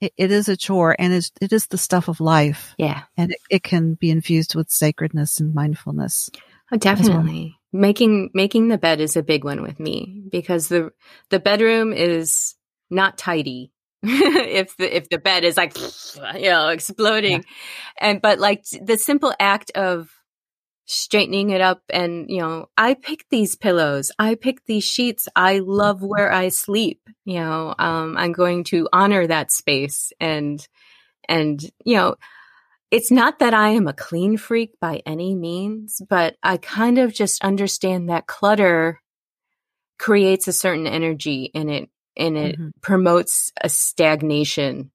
[0.00, 2.74] it, it is a chore and it's, it is the stuff of life.
[2.78, 3.02] Yeah.
[3.16, 6.30] And it, it can be infused with sacredness and mindfulness.
[6.72, 7.56] Oh, definitely.
[7.72, 7.80] Well.
[7.80, 10.90] Making, making the bed is a big one with me because the,
[11.30, 12.55] the bedroom is
[12.90, 13.72] not tidy.
[14.02, 15.76] if the if the bed is like
[16.36, 17.40] you know exploding yeah.
[17.98, 20.10] and but like the simple act of
[20.84, 25.58] straightening it up and you know i pick these pillows i pick these sheets i
[25.58, 30.68] love where i sleep you know um, i'm going to honor that space and
[31.28, 32.14] and you know
[32.92, 37.12] it's not that i am a clean freak by any means but i kind of
[37.12, 39.00] just understand that clutter
[39.98, 42.68] creates a certain energy and it and it mm-hmm.
[42.80, 44.90] promotes a stagnation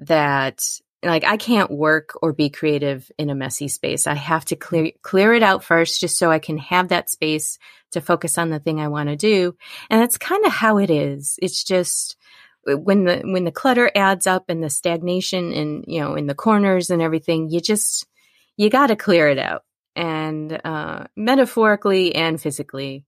[0.00, 0.62] that
[1.04, 4.06] like I can't work or be creative in a messy space.
[4.06, 7.58] I have to clear clear it out first just so I can have that space
[7.92, 9.56] to focus on the thing I want to do.
[9.90, 11.38] And that's kind of how it is.
[11.42, 12.16] It's just
[12.64, 16.34] when the when the clutter adds up and the stagnation and you know in the
[16.34, 18.06] corners and everything, you just
[18.56, 19.64] you got to clear it out.
[19.96, 23.04] And uh metaphorically and physically.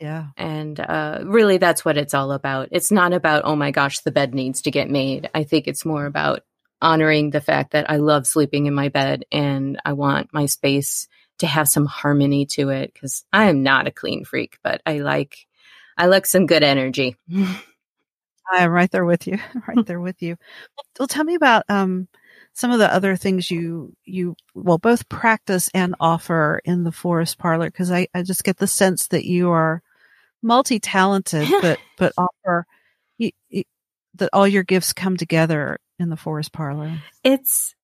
[0.00, 0.26] Yeah.
[0.36, 2.68] And uh really that's what it's all about.
[2.72, 5.30] It's not about oh my gosh, the bed needs to get made.
[5.34, 6.42] I think it's more about
[6.82, 11.08] honoring the fact that I love sleeping in my bed and I want my space
[11.38, 14.98] to have some harmony to it because I am not a clean freak, but I
[14.98, 15.46] like
[15.96, 17.16] I like some good energy.
[18.52, 19.38] I'm right there with you.
[19.66, 20.36] right there with you.
[20.98, 22.08] Well, tell me about um,
[22.52, 27.38] some of the other things you you well both practice and offer in the forest
[27.38, 29.82] parlour because I, I just get the sense that you are
[30.42, 32.66] multi talented, but but offer
[33.18, 33.64] you, you,
[34.14, 36.98] that all your gifts come together in the forest parlour?
[37.24, 37.74] It's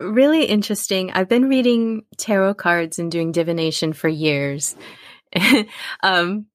[0.00, 1.12] really interesting.
[1.12, 4.76] I've been reading tarot cards and doing divination for years.
[6.02, 6.46] um,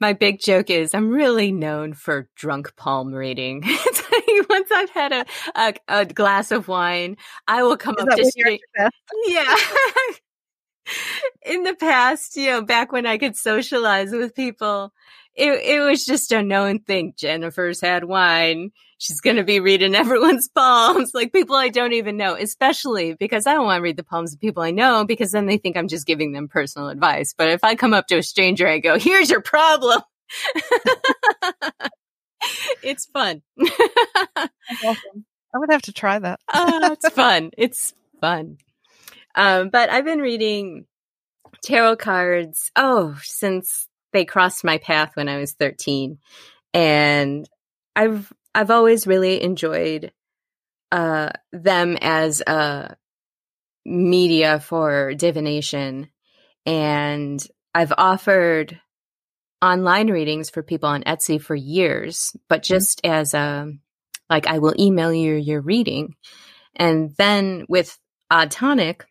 [0.00, 3.62] my big joke is I'm really known for drunk palm reading.
[4.50, 8.24] Once I've had a, a, a, glass of wine, I will come is up to
[8.24, 8.60] street.
[9.26, 9.50] Yeah.
[11.46, 14.92] In the past, you know, back when I could socialize with people,
[15.34, 17.14] it, it was just a known thing.
[17.16, 18.70] Jennifer's had wine.
[18.98, 23.46] She's going to be reading everyone's palms, like people I don't even know, especially because
[23.46, 25.76] I don't want to read the palms of people I know because then they think
[25.76, 27.34] I'm just giving them personal advice.
[27.36, 30.02] But if I come up to a stranger, I go, here's your problem.
[32.82, 33.42] it's fun.
[33.60, 35.24] awesome.
[35.54, 36.40] I would have to try that.
[36.52, 37.50] uh, it's fun.
[37.58, 38.58] It's fun.
[39.34, 40.86] Um, but I've been reading
[41.64, 46.18] tarot cards, oh, since they crossed my path when I was 13.
[46.74, 47.48] And
[47.96, 50.12] I've I've always really enjoyed
[50.90, 52.96] uh, them as a
[53.84, 56.10] media for divination.
[56.66, 58.78] And I've offered
[59.62, 62.74] online readings for people on Etsy for years, but mm-hmm.
[62.74, 63.14] just mm-hmm.
[63.14, 63.72] as a
[64.28, 66.14] like I will email you your reading.
[66.76, 67.98] And then with
[68.30, 69.04] Odd Tonic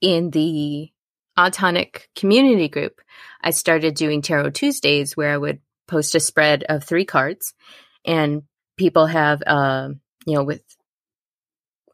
[0.00, 0.90] in the
[1.36, 3.00] Odd Tonic community group,
[3.40, 7.54] I started doing Tarot Tuesdays where I would post a spread of three cards
[8.04, 8.42] and
[8.76, 9.90] people have, uh,
[10.26, 10.62] you know, with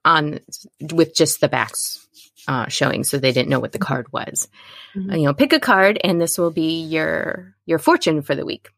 [0.05, 0.41] on
[0.81, 2.07] with just the backs
[2.47, 4.49] uh, showing, so they didn't know what the card was.
[4.95, 5.13] Mm-hmm.
[5.13, 8.71] You know, pick a card, and this will be your your fortune for the week.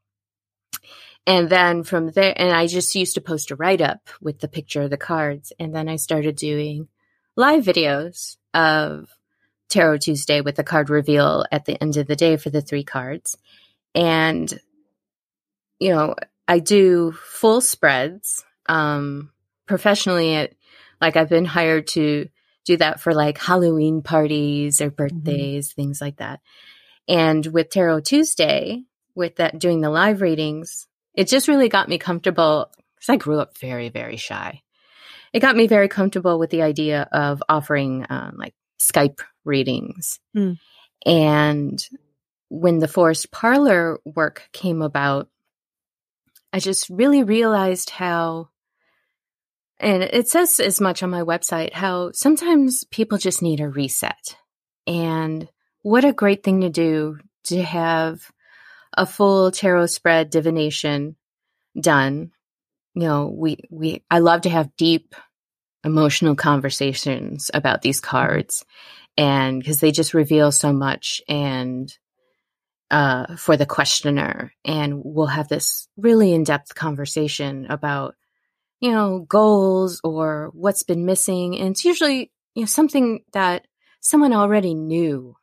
[1.27, 4.49] And then from there, and I just used to post a write up with the
[4.49, 6.88] picture of the cards, and then I started doing
[7.37, 9.09] live videos of
[9.69, 12.85] Tarot Tuesday with the card reveal at the end of the day for the three
[12.85, 13.37] cards.
[13.95, 14.53] And,
[15.79, 16.15] you know,
[16.47, 18.45] I do full spreads.
[18.69, 19.31] Um,
[19.67, 20.57] professionally, it,
[21.01, 22.29] like I've been hired to
[22.65, 24.96] do that for like Halloween parties or mm-hmm.
[24.96, 25.81] birthdays, mm-hmm.
[25.81, 26.40] things like that.
[27.09, 28.85] And with Tarot Tuesday,
[29.15, 33.40] with that doing the live readings, it just really got me comfortable because I grew
[33.40, 34.63] up very, very shy.
[35.33, 40.18] It got me very comfortable with the idea of offering um, like Skype readings.
[40.37, 40.58] Mm.
[41.06, 41.88] And
[42.48, 45.28] when the forest parlour work came about,
[46.52, 48.48] I just really realized how,
[49.78, 54.37] and it says as much on my website, how sometimes people just need a reset.
[54.87, 55.48] And
[55.83, 58.20] what a great thing to do to have
[58.96, 61.16] a full tarot spread divination
[61.81, 62.33] done.
[62.95, 65.15] You know, we, we, I love to have deep
[65.85, 68.65] emotional conversations about these cards
[69.17, 71.93] and because they just reveal so much and
[72.91, 74.53] uh, for the questioner.
[74.65, 78.17] And we'll have this really in-depth conversation about
[78.81, 81.59] you know goals or what's been missing.
[81.59, 83.67] And it's usually you know something that
[84.01, 85.37] someone already knew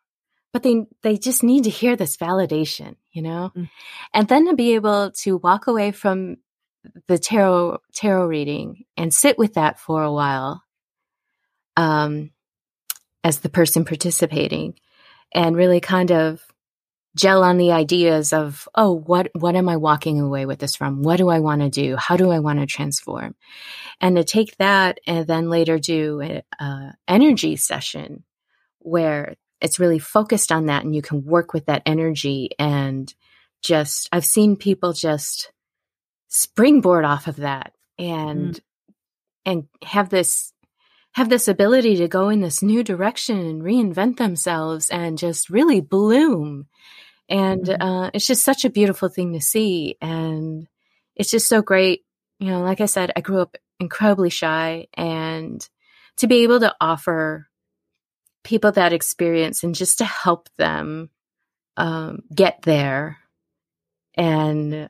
[0.53, 3.51] but they they just need to hear this validation you know?
[3.55, 3.69] Mm.
[4.13, 6.37] and then to be able to walk away from
[7.07, 10.63] the tarot tarot reading and sit with that for a while
[11.75, 12.31] um
[13.23, 14.73] as the person participating
[15.33, 16.41] and really kind of
[17.17, 21.01] gel on the ideas of oh what what am i walking away with this from?
[21.01, 21.95] What do i want to do?
[21.95, 23.35] How do i want to transform?
[23.99, 28.23] And to take that and then later do an energy session
[28.79, 33.13] where it's really focused on that and you can work with that energy and
[33.63, 35.51] just i've seen people just
[36.27, 38.59] springboard off of that and mm.
[39.45, 40.53] and have this
[41.13, 45.81] have this ability to go in this new direction and reinvent themselves and just really
[45.81, 46.67] bloom
[47.29, 47.81] and mm-hmm.
[47.81, 50.67] uh, it's just such a beautiful thing to see and
[51.15, 52.03] it's just so great
[52.39, 55.67] you know like i said i grew up incredibly shy and
[56.17, 57.47] to be able to offer
[58.43, 61.09] people that experience and just to help them
[61.75, 63.17] um, get there
[64.15, 64.89] and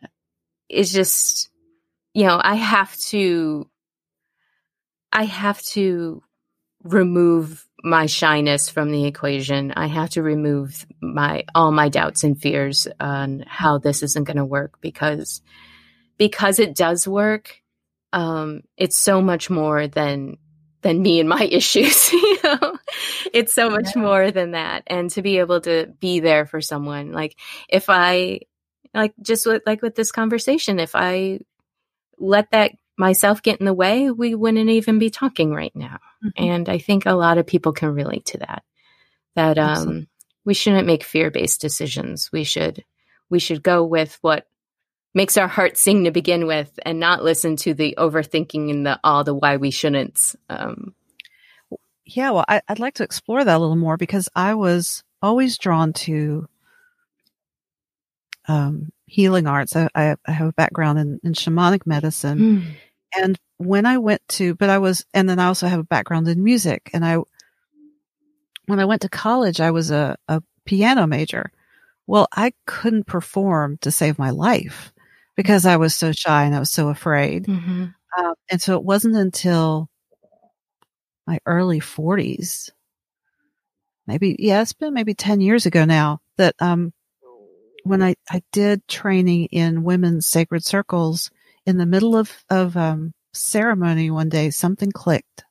[0.70, 1.50] it's just
[2.14, 3.70] you know i have to
[5.12, 6.22] i have to
[6.84, 9.72] remove my shyness from the equation.
[9.72, 14.38] I have to remove my all my doubts and fears on how this isn't going
[14.38, 15.42] to work because
[16.18, 17.62] because it does work.
[18.14, 20.38] Um, it's so much more than
[20.82, 22.12] than me and my issues.
[22.12, 22.78] you know,
[23.34, 24.84] it's so much more than that.
[24.88, 27.38] And to be able to be there for someone, like
[27.70, 28.42] if I
[28.98, 31.40] like just with, like with this conversation, if I
[32.18, 36.00] let that myself get in the way, we wouldn't even be talking right now.
[36.26, 36.44] Mm-hmm.
[36.44, 38.64] And I think a lot of people can relate to that.
[39.36, 40.08] That um,
[40.46, 42.32] we shouldn't make fear-based decisions.
[42.32, 42.84] We should
[43.30, 44.48] we should go with what
[45.14, 49.00] makes our heart sing to begin with, and not listen to the overthinking and the
[49.04, 50.36] all the why we shouldn't.
[50.50, 50.96] Um,
[52.06, 55.58] yeah, well, I, would like to explore that a little more because I was always
[55.58, 56.48] drawn to
[58.48, 59.76] um, healing arts.
[59.76, 62.64] I, I, have a background in, in shamanic medicine, mm.
[63.16, 66.28] And when I went to, but I was, and then I also have a background
[66.28, 66.90] in music.
[66.94, 67.18] And I,
[68.66, 71.52] when I went to college, I was a, a piano major.
[72.06, 74.94] Well, I couldn't perform to save my life
[75.36, 77.46] because I was so shy and I was so afraid.
[77.46, 77.86] Mm-hmm.
[78.18, 79.90] Um, and so it wasn't until
[81.26, 82.70] my early 40s,
[84.06, 86.94] maybe, yeah, it's been maybe 10 years ago now that, um,
[87.88, 91.32] when I, I did training in women's sacred circles
[91.66, 95.44] in the middle of, of, um, ceremony one day, something clicked.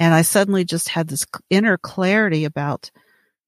[0.00, 2.90] And I suddenly just had this inner clarity about,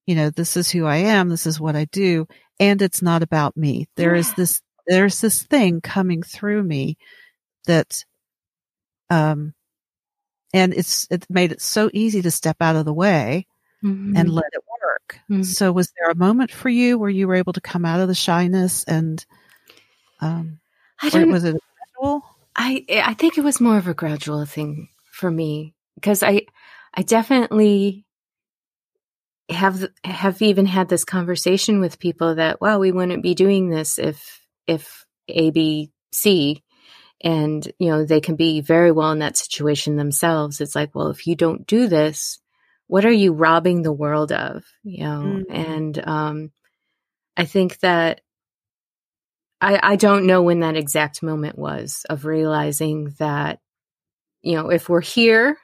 [0.05, 1.29] you know, this is who I am.
[1.29, 2.27] This is what I do.
[2.59, 3.87] And it's not about me.
[3.95, 4.19] There yeah.
[4.21, 6.97] is this, there's this thing coming through me
[7.65, 8.05] that,
[9.09, 9.53] um,
[10.53, 13.45] and it's, it made it so easy to step out of the way
[13.83, 14.15] mm-hmm.
[14.15, 14.63] and let it
[14.97, 15.19] work.
[15.29, 15.43] Mm-hmm.
[15.43, 18.07] So was there a moment for you where you were able to come out of
[18.07, 19.25] the shyness and,
[20.19, 20.59] um,
[21.01, 21.31] I don't.
[21.31, 21.55] Was it
[21.95, 22.23] gradual?
[22.55, 26.47] I I think it was more of a gradual thing for me because I
[26.91, 28.05] I definitely
[29.49, 33.99] have have even had this conversation with people that wow we wouldn't be doing this
[33.99, 36.63] if if A B C
[37.21, 41.09] and you know they can be very well in that situation themselves it's like well
[41.09, 42.39] if you don't do this
[42.87, 45.51] what are you robbing the world of you know mm-hmm.
[45.53, 46.51] and um
[47.35, 48.21] i think that
[49.59, 53.59] I, I don't know when that exact moment was of realizing that,
[54.41, 55.57] you know, if we're here,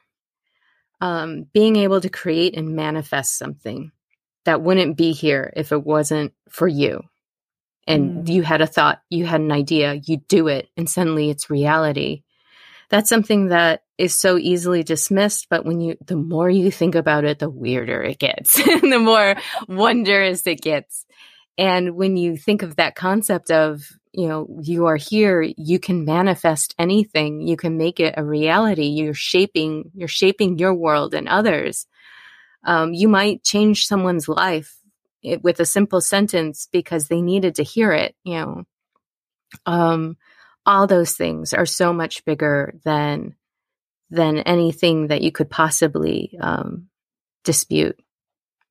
[0.99, 3.91] um, being able to create and manifest something
[4.45, 7.01] that wouldn't be here if it wasn't for you.
[7.85, 8.29] And mm.
[8.29, 12.23] you had a thought, you had an idea, you do it, and suddenly it's reality.
[12.89, 17.25] That's something that is so easily dismissed, but when you, the more you think about
[17.25, 19.35] it, the weirder it gets, and the more
[19.67, 21.05] wondrous it gets.
[21.57, 26.05] And when you think of that concept of, you know, you are here, you can
[26.05, 28.85] manifest anything, you can make it a reality.
[28.85, 31.85] You're shaping, you're shaping your world and others.
[32.65, 34.75] Um, you might change someone's life
[35.41, 38.63] with a simple sentence because they needed to hear it, you know.
[39.65, 40.17] Um,
[40.65, 43.35] all those things are so much bigger than
[44.13, 46.87] than anything that you could possibly um,
[47.43, 47.99] dispute.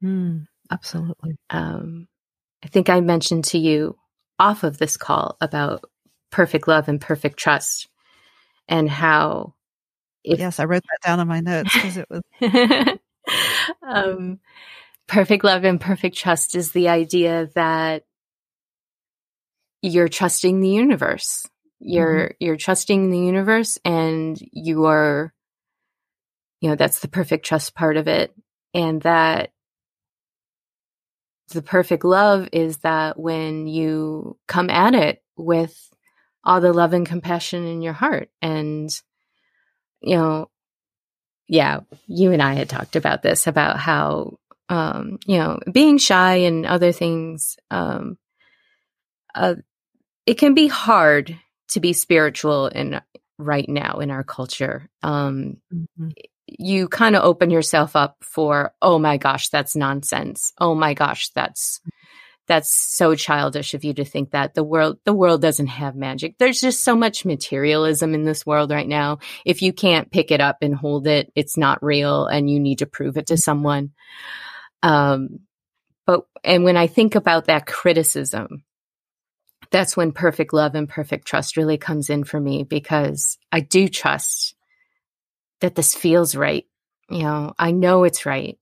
[0.03, 1.37] Mm, absolutely.
[1.51, 2.07] Um,
[2.65, 3.97] I think I mentioned to you
[4.39, 5.85] off of this call about
[6.31, 7.89] perfect love and perfect trust
[8.69, 9.55] and how
[10.25, 12.23] if, yes i wrote that down in my notes because it was
[13.87, 14.41] um,
[15.07, 18.05] perfect love and perfect trust is the idea that
[19.83, 21.45] you're trusting the universe
[21.83, 22.45] you're mm-hmm.
[22.45, 25.35] you're trusting the universe and you are
[26.61, 28.33] you know that's the perfect trust part of it
[28.73, 29.51] and that
[31.53, 35.77] the perfect love is that when you come at it with
[36.45, 38.89] all the love and compassion in your heart and
[40.01, 40.49] you know
[41.49, 46.37] yeah you and i had talked about this about how um you know being shy
[46.37, 48.17] and other things um
[49.35, 49.57] uh
[50.27, 51.37] it can be hard
[51.69, 53.01] to be spiritual in
[53.39, 56.09] right now in our culture um mm-hmm.
[56.47, 60.53] you kind of open yourself up for oh my gosh that's nonsense.
[60.59, 61.81] Oh my gosh that's
[62.49, 64.55] that's so childish of you to think that.
[64.55, 66.37] The world the world doesn't have magic.
[66.39, 69.19] There's just so much materialism in this world right now.
[69.45, 72.79] If you can't pick it up and hold it it's not real and you need
[72.81, 73.91] to prove it to someone.
[74.83, 75.41] Um
[76.05, 78.65] but and when i think about that criticism
[79.73, 83.89] that's when perfect love and perfect trust really comes in for me because i do
[83.89, 84.55] trust
[85.63, 86.67] that this feels right.
[87.09, 88.59] You know, I know it's right.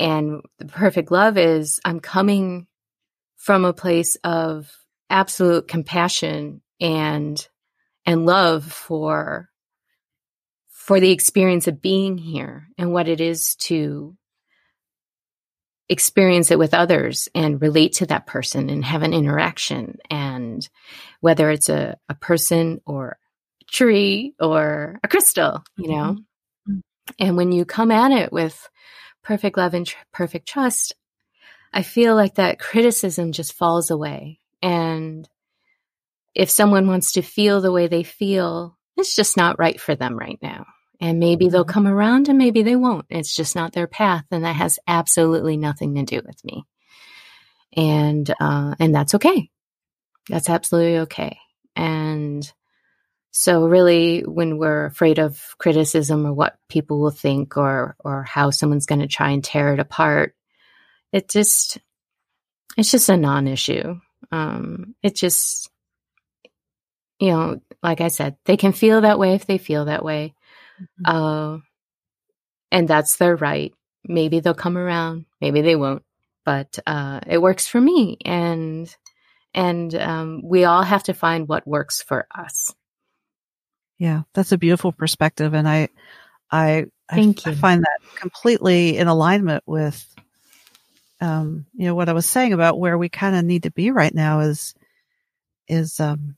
[0.00, 2.66] And the perfect love is I'm coming
[3.36, 4.72] from a place of
[5.08, 7.46] absolute compassion and
[8.04, 9.48] and love for
[10.70, 14.16] for the experience of being here and what it is to
[15.88, 20.68] experience it with others and relate to that person and have an interaction and
[21.20, 23.18] whether it's a, a person or
[23.60, 26.16] a tree or a crystal, you know?
[26.68, 26.78] Mm-hmm.
[27.18, 28.68] And when you come at it with
[29.22, 30.94] perfect love and tr- perfect trust,
[31.72, 34.40] I feel like that criticism just falls away.
[34.62, 35.28] And
[36.34, 40.18] if someone wants to feel the way they feel, it's just not right for them
[40.18, 40.66] right now.
[41.02, 41.72] And maybe they'll mm-hmm.
[41.72, 43.06] come around and maybe they won't.
[43.10, 44.24] It's just not their path.
[44.30, 46.64] And that has absolutely nothing to do with me.
[47.76, 49.50] And, uh, and that's okay.
[50.28, 51.38] That's absolutely okay.
[51.74, 52.50] And
[53.32, 58.50] so really when we're afraid of criticism or what people will think or or how
[58.50, 60.36] someone's going to try and tear it apart,
[61.12, 61.78] it just
[62.76, 63.98] it's just a non-issue.
[64.30, 65.70] Um it just
[67.18, 70.34] you know, like I said, they can feel that way if they feel that way.
[70.82, 71.04] Mm-hmm.
[71.06, 71.58] Uh
[72.70, 73.72] and that's their right.
[74.04, 76.02] Maybe they'll come around, maybe they won't,
[76.44, 78.94] but uh it works for me and
[79.54, 82.74] and um, we all have to find what works for us.
[83.98, 85.88] Yeah, that's a beautiful perspective, and I,
[86.50, 90.04] I, I, I, find that completely in alignment with,
[91.20, 93.90] um, you know, what I was saying about where we kind of need to be
[93.90, 94.74] right now is,
[95.68, 96.36] is, um,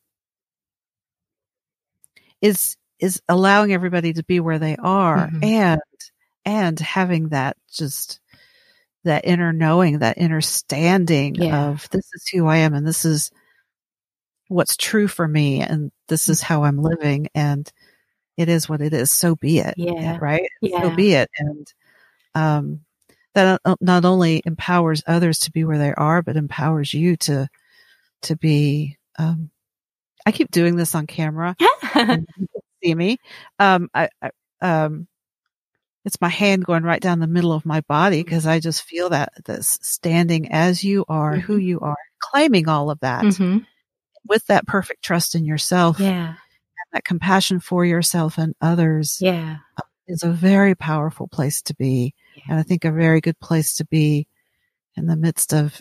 [2.42, 5.44] is is allowing everybody to be where they are mm-hmm.
[5.44, 5.80] and
[6.44, 8.20] and having that just
[9.04, 11.68] that inner knowing that inner standing yeah.
[11.68, 13.30] of this is who i am and this is
[14.48, 17.70] what's true for me and this is how I'm living and
[18.36, 19.10] it is what it is.
[19.10, 19.74] So be it.
[19.76, 20.18] Yeah.
[20.20, 20.48] Right.
[20.60, 20.82] Yeah.
[20.82, 21.30] So be it.
[21.38, 21.72] And,
[22.34, 22.80] um,
[23.34, 27.48] that not only empowers others to be where they are, but empowers you to,
[28.22, 29.50] to be, um,
[30.24, 31.56] I keep doing this on camera.
[32.84, 33.18] see me.
[33.58, 34.30] Um, I, I,
[34.60, 35.08] um,
[36.04, 39.08] it's my hand going right down the middle of my body because I just feel
[39.10, 41.40] that this standing as you are, mm-hmm.
[41.40, 43.24] who you are, claiming all of that.
[43.24, 43.58] Mm-hmm
[44.26, 46.00] with that perfect trust in yourself.
[46.00, 46.34] Yeah.
[46.92, 49.18] that compassion for yourself and others.
[49.20, 49.58] Yeah.
[49.76, 52.14] Uh, is a very powerful place to be.
[52.36, 52.42] Yeah.
[52.50, 54.26] And I think a very good place to be
[54.96, 55.80] in the midst of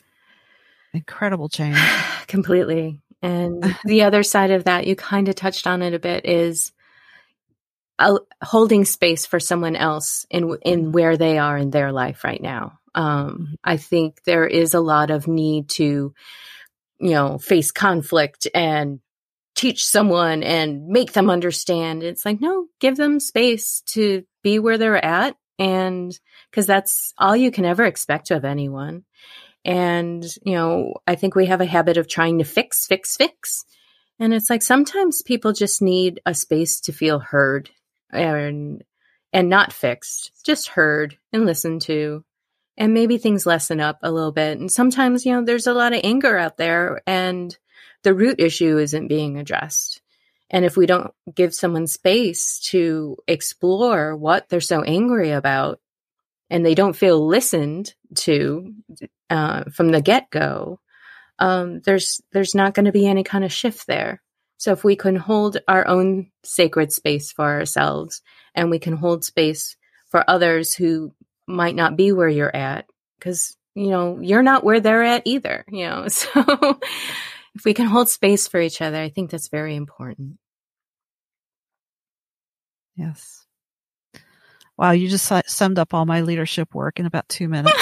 [0.94, 1.78] incredible change.
[2.28, 3.02] Completely.
[3.22, 6.72] And the other side of that, you kind of touched on it a bit, is
[8.42, 12.80] holding space for someone else in in where they are in their life right now.
[12.96, 13.56] Um.
[13.64, 16.14] I think there is a lot of need to
[17.04, 19.02] you know, face conflict and
[19.56, 22.02] teach someone and make them understand.
[22.02, 25.36] It's like, no, give them space to be where they're at.
[25.60, 26.18] And
[26.50, 29.04] because that's all you can ever expect of anyone.
[29.66, 33.66] And, you know, I think we have a habit of trying to fix, fix, fix.
[34.18, 37.70] And it's like sometimes people just need a space to feel heard
[38.14, 38.84] and
[39.32, 42.24] and not fixed, just heard and listened to
[42.78, 44.60] and maybe things lessen up a little bit.
[44.60, 47.56] And sometimes, you know, there's a lot of anger out there and
[48.04, 50.02] the root issue isn't being addressed.
[50.50, 55.80] And if we don't give someone space to explore what they're so angry about
[56.50, 58.74] and they don't feel listened to
[59.30, 60.80] uh, from the get go,
[61.40, 64.22] um, there's there's not going to be any kind of shift there.
[64.58, 68.22] So if we can hold our own sacred space for ourselves,
[68.56, 69.76] and we can hold space
[70.10, 71.14] for others who
[71.48, 72.86] might not be where you're at,
[73.18, 75.66] because you know you're not where they're at either.
[75.70, 76.80] You know, so
[77.56, 80.38] if we can hold space for each other, I think that's very important.
[82.96, 83.46] Yes.
[84.78, 87.74] Wow, you just summed up all my leadership work in about two minutes.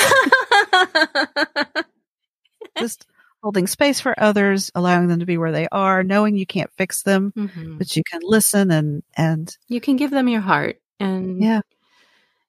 [2.77, 3.05] just
[3.41, 7.03] holding space for others, allowing them to be where they are, knowing you can't fix
[7.03, 7.77] them, mm-hmm.
[7.77, 10.81] but you can listen and and you can give them your heart.
[10.99, 11.61] And yeah,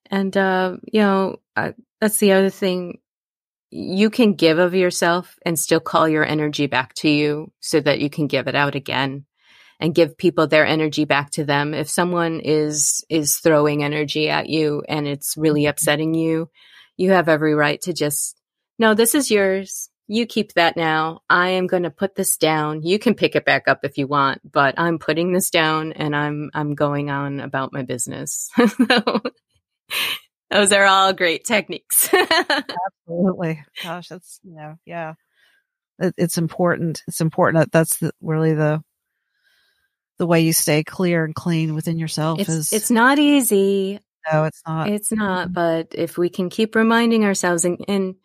[0.09, 2.99] and uh, you know uh, that's the other thing.
[3.71, 7.99] You can give of yourself and still call your energy back to you, so that
[7.99, 9.25] you can give it out again
[9.79, 11.73] and give people their energy back to them.
[11.73, 16.49] If someone is is throwing energy at you and it's really upsetting you,
[16.97, 18.39] you have every right to just
[18.79, 19.89] no, this is yours.
[20.13, 21.21] You keep that now.
[21.27, 22.83] I am going to put this down.
[22.83, 26.15] You can pick it back up if you want, but I'm putting this down and
[26.15, 28.51] I'm I'm going on about my business.
[30.51, 32.13] Those are all great techniques.
[33.07, 33.63] Absolutely.
[33.81, 35.15] Gosh, that's you know, yeah.
[35.97, 37.01] It, it's important.
[37.07, 38.83] It's important that that's the, really the
[40.19, 43.99] the way you stay clear and clean within yourself it's, is it's not easy
[44.31, 45.53] no it's not it's not mm-hmm.
[45.53, 48.15] but if we can keep reminding ourselves and, and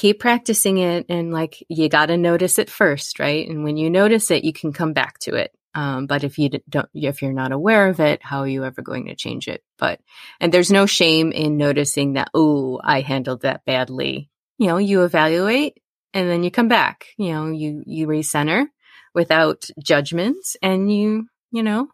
[0.00, 3.48] keep practicing it and like you got to notice it first right?
[3.48, 5.52] And when you notice it you can come back to it.
[5.74, 8.82] Um, but if you don't if you're not aware of it how are you ever
[8.82, 9.62] going to change it?
[9.78, 10.00] But
[10.40, 14.30] and there's no shame in noticing that oh i handled that badly.
[14.58, 15.78] You know you evaluate
[16.14, 17.06] and then you come back.
[17.18, 18.66] You know you you recenter
[19.14, 21.88] without judgments and you, you know,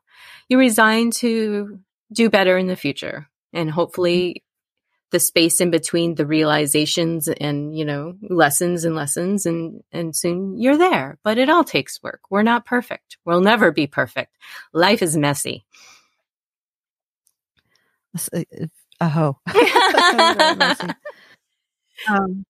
[0.48, 1.80] you resign to
[2.12, 3.28] do better in the future.
[3.52, 4.44] And hopefully
[5.10, 10.58] the space in between the realizations and, you know, lessons and lessons and, and soon
[10.58, 11.18] you're there.
[11.22, 12.20] But it all takes work.
[12.30, 13.18] We're not perfect.
[13.24, 14.32] We'll never be perfect.
[14.72, 15.64] Life is messy.
[19.00, 19.38] Oh.
[22.08, 22.44] um,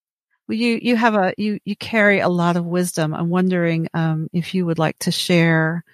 [0.48, 3.14] well, you you have a you you carry a lot of wisdom.
[3.14, 5.84] I'm wondering um, if you would like to share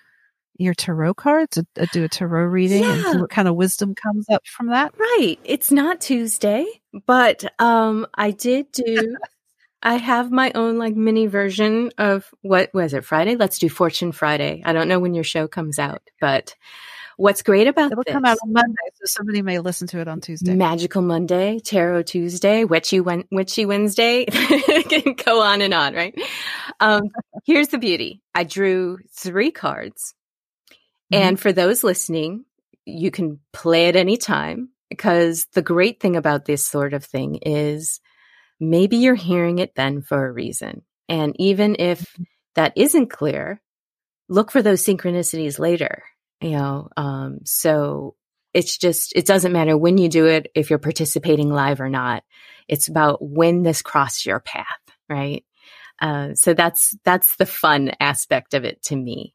[0.57, 2.93] your tarot cards, uh, do a tarot reading, yeah.
[2.93, 4.95] and see what kind of wisdom comes up from that.
[4.99, 5.39] Right.
[5.45, 6.67] It's not Tuesday,
[7.07, 9.17] but um, I did do.
[9.85, 13.35] I have my own like mini version of what was it Friday?
[13.35, 14.63] Let's do Fortune Friday.
[14.65, 16.55] I don't know when your show comes out, but
[17.17, 20.09] What's great about It'll this, come out on Monday, so somebody may listen to it
[20.09, 20.55] on Tuesday.
[20.55, 24.25] Magical Monday, Tarot Tuesday, Witchy, Witchy Wednesday.
[24.89, 26.19] can go on and on, right?
[26.81, 27.03] Um,
[27.45, 28.23] here's the beauty.
[28.35, 30.15] I drew three cards.
[31.13, 31.23] Mm-hmm.
[31.23, 32.45] And for those listening,
[32.85, 37.37] you can play at any time because the great thing about this sort of thing
[37.43, 38.01] is
[38.59, 40.83] maybe you're hearing it then for a reason.
[41.09, 42.23] And even if mm-hmm.
[42.55, 43.61] that isn't clear,
[44.29, 46.03] look for those synchronicities later
[46.43, 48.15] you know um, so
[48.53, 52.25] it's just it doesn't matter when you do it if you're participating live or not
[52.69, 54.67] it's about when this crossed your path
[55.09, 55.45] right
[56.01, 59.35] uh, so that's that's the fun aspect of it to me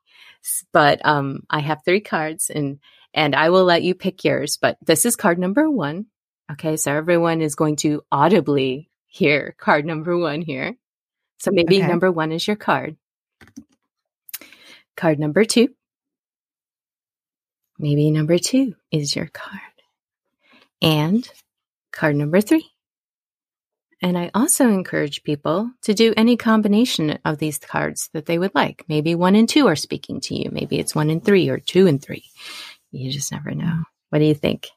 [0.73, 2.79] but um, i have three cards and
[3.13, 6.05] and i will let you pick yours but this is card number one
[6.51, 10.75] okay so everyone is going to audibly hear card number one here
[11.39, 11.87] so maybe okay.
[11.87, 12.97] number one is your card
[14.95, 15.69] card number two
[17.79, 19.61] Maybe number two is your card.
[20.81, 21.29] And
[21.91, 22.69] card number three.
[24.01, 28.53] And I also encourage people to do any combination of these cards that they would
[28.53, 28.85] like.
[28.87, 30.49] Maybe one and two are speaking to you.
[30.51, 32.25] Maybe it's one and three or two and three.
[32.91, 33.83] You just never know.
[34.09, 34.67] What do you think?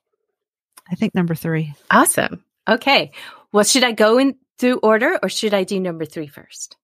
[0.91, 1.75] I think number three.
[1.91, 2.43] Awesome.
[2.67, 3.13] Okay.
[3.53, 6.77] Well, should I go in through order or should I do number three first?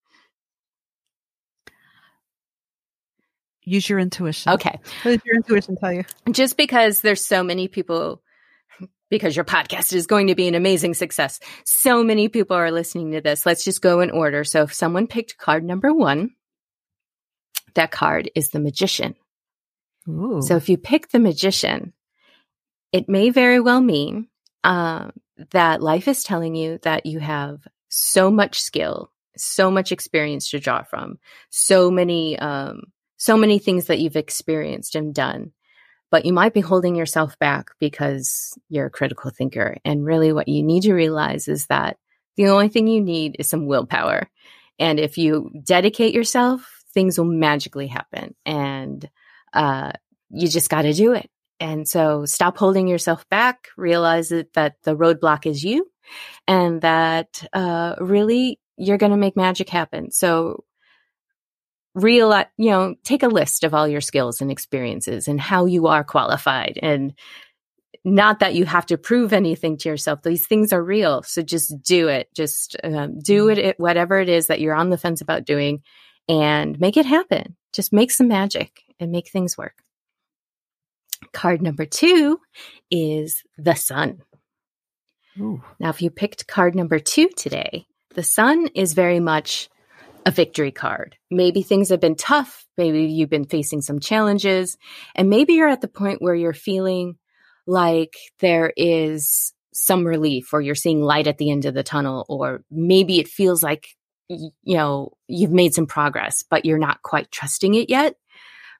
[3.66, 4.52] use your intuition.
[4.52, 4.78] Okay.
[5.02, 6.04] What does your intuition tell you?
[6.30, 8.22] Just because there's so many people,
[9.10, 11.40] because your podcast is going to be an amazing success.
[11.64, 13.46] So many people are listening to this.
[13.46, 14.44] Let's just go in order.
[14.44, 16.30] So if someone picked card number one,
[17.74, 19.14] that card is the magician.
[20.08, 20.40] Ooh.
[20.42, 21.92] So if you pick the magician,
[22.92, 24.28] it may very well mean
[24.64, 25.10] uh,
[25.50, 30.58] that life is telling you that you have so much skill, so much experience to
[30.58, 31.18] draw from,
[31.50, 32.84] so many um,
[33.16, 35.52] so many things that you've experienced and done,
[36.10, 39.78] but you might be holding yourself back because you're a critical thinker.
[39.84, 41.98] And really, what you need to realize is that
[42.36, 44.28] the only thing you need is some willpower.
[44.78, 48.34] And if you dedicate yourself, things will magically happen.
[48.44, 49.08] And
[49.52, 49.92] uh,
[50.30, 51.30] you just got to do it.
[51.58, 55.90] And so stop holding yourself back, realize that, that the roadblock is you,
[56.46, 60.10] and that uh, really you're going to make magic happen.
[60.10, 60.64] So
[61.96, 65.86] realize, you know, take a list of all your skills and experiences and how you
[65.86, 67.14] are qualified and
[68.04, 70.22] not that you have to prove anything to yourself.
[70.22, 71.22] These things are real.
[71.22, 72.28] So just do it.
[72.34, 75.82] Just um, do it, it, whatever it is that you're on the fence about doing
[76.28, 77.56] and make it happen.
[77.72, 79.82] Just make some magic and make things work.
[81.32, 82.38] Card number two
[82.90, 84.20] is the sun.
[85.40, 85.62] Ooh.
[85.80, 89.68] Now, if you picked card number two today, the sun is very much
[90.26, 91.16] a victory card.
[91.30, 92.66] Maybe things have been tough.
[92.76, 94.76] Maybe you've been facing some challenges
[95.14, 97.16] and maybe you're at the point where you're feeling
[97.66, 102.26] like there is some relief or you're seeing light at the end of the tunnel
[102.28, 103.88] or maybe it feels like
[104.28, 108.16] you know you've made some progress but you're not quite trusting it yet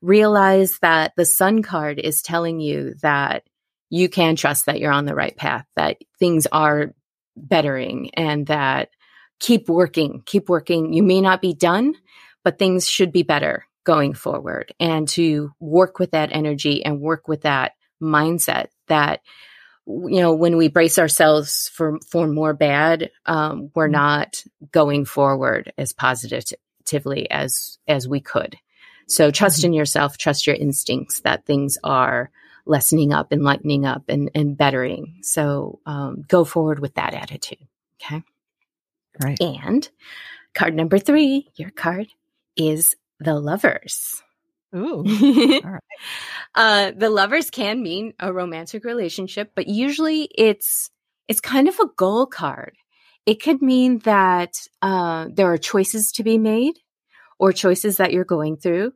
[0.03, 3.45] realize that the sun card is telling you that
[3.91, 6.93] you can trust that you're on the right path, that things are
[7.37, 8.89] bettering and that
[9.41, 10.93] keep working, keep working.
[10.93, 11.95] You may not be done,
[12.45, 17.29] but things should be better going forward and to work with that energy and work
[17.29, 17.73] with that
[18.03, 19.21] mindset that
[19.87, 23.93] you know when we brace ourselves for for more bad um, we're mm-hmm.
[23.93, 28.59] not going forward as positively as as we could
[29.07, 29.67] so trust mm-hmm.
[29.67, 32.31] in yourself, trust your instincts that things are
[32.65, 35.19] lessening up and lightening up and, and bettering.
[35.23, 37.67] So um, go forward with that attitude.
[38.03, 38.23] Okay.
[39.23, 39.41] Right.
[39.41, 39.89] And
[40.55, 42.09] card number three, your card
[42.57, 44.23] is the lovers.
[44.75, 45.05] Ooh.
[45.65, 45.83] All right.
[46.55, 50.91] uh, the lovers can mean a romantic relationship, but usually it's
[51.29, 52.77] it's kind of a goal card.
[53.25, 56.75] It could mean that uh, there are choices to be made
[57.39, 58.93] or choices that you're going through.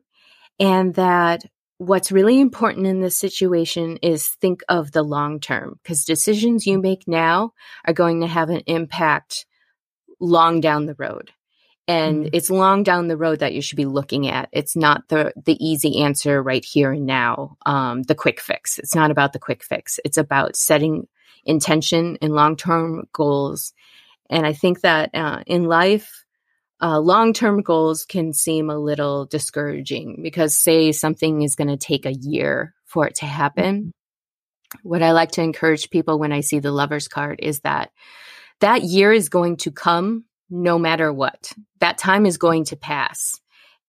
[0.59, 1.43] And that
[1.77, 6.79] what's really important in this situation is think of the long term because decisions you
[6.79, 7.53] make now
[7.85, 9.45] are going to have an impact
[10.21, 11.31] long down the road.
[11.87, 12.29] And mm.
[12.31, 14.47] it's long down the road that you should be looking at.
[14.53, 18.77] It's not the the easy answer right here and now, um, the quick fix.
[18.77, 19.99] It's not about the quick fix.
[20.05, 21.07] It's about setting
[21.43, 23.73] intention and long term goals.
[24.29, 26.23] And I think that uh, in life,
[26.81, 31.77] uh, long term goals can seem a little discouraging because, say, something is going to
[31.77, 33.75] take a year for it to happen.
[33.75, 34.87] Mm-hmm.
[34.87, 37.91] What I like to encourage people when I see the lover's card is that
[38.61, 41.53] that year is going to come no matter what.
[41.79, 43.39] That time is going to pass.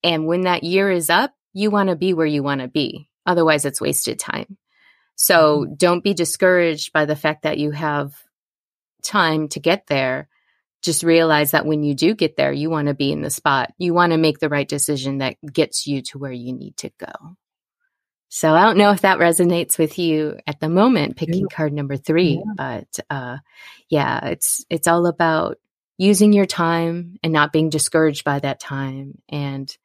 [0.02, 3.08] And when that year is up, you want to be where you want to be.
[3.24, 4.56] Otherwise, it's wasted time.
[5.14, 5.74] So mm-hmm.
[5.74, 8.14] don't be discouraged by the fact that you have
[9.02, 10.28] time to get there
[10.82, 13.72] just realize that when you do get there, you want to be in the spot.
[13.78, 16.90] You want to make the right decision that gets you to where you need to
[16.98, 17.36] go.
[18.34, 21.54] So I don't know if that resonates with you at the moment, picking yeah.
[21.54, 22.52] card number three, yeah.
[22.56, 23.36] but uh,
[23.90, 25.58] yeah, it's it's all about
[25.98, 29.76] using your time and not being discouraged by that time, and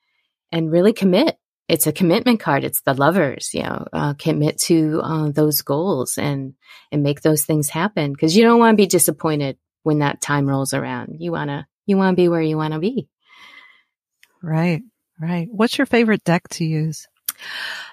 [0.49, 1.37] and really commit.
[1.67, 2.63] It's a commitment card.
[2.63, 6.53] It's the lovers, you know, uh, commit to uh, those goals and
[6.89, 10.47] and make those things happen because you don't want to be disappointed when that time
[10.47, 11.17] rolls around.
[11.19, 13.09] You want to you want to be where you want to be.
[14.41, 14.83] Right.
[15.19, 15.49] Right.
[15.51, 17.09] What's your favorite deck to use?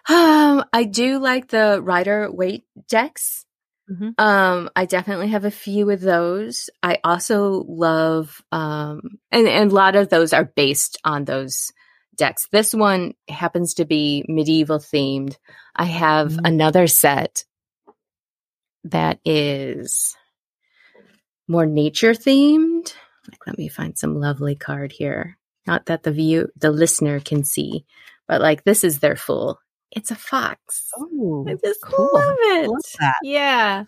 [0.09, 3.45] Um, I do like the Rider-Waite decks.
[3.91, 4.11] Mm-hmm.
[4.19, 6.71] Um, I definitely have a few of those.
[6.83, 11.73] I also love, um, and, and a lot of those are based on those
[12.17, 12.49] decks.
[12.51, 15.37] This one happens to be medieval themed.
[15.77, 16.47] I have mm-hmm.
[16.47, 17.45] another set
[18.85, 20.17] that is
[21.49, 22.95] more nature themed.
[23.47, 25.37] let me find some lovely card here.
[25.67, 27.87] Not that the view, the listener can see,
[28.27, 29.59] but like this is their fool.
[29.91, 30.91] It's a fox.
[30.99, 32.11] Oh, I just cool.
[32.13, 32.69] love it.
[32.69, 33.85] Love yeah.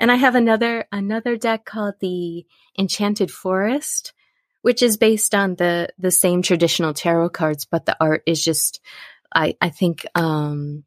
[0.00, 2.44] And I have another, another deck called the
[2.76, 4.12] Enchanted Forest,
[4.62, 8.80] which is based on the, the same traditional tarot cards, but the art is just,
[9.32, 10.82] I, I think, um,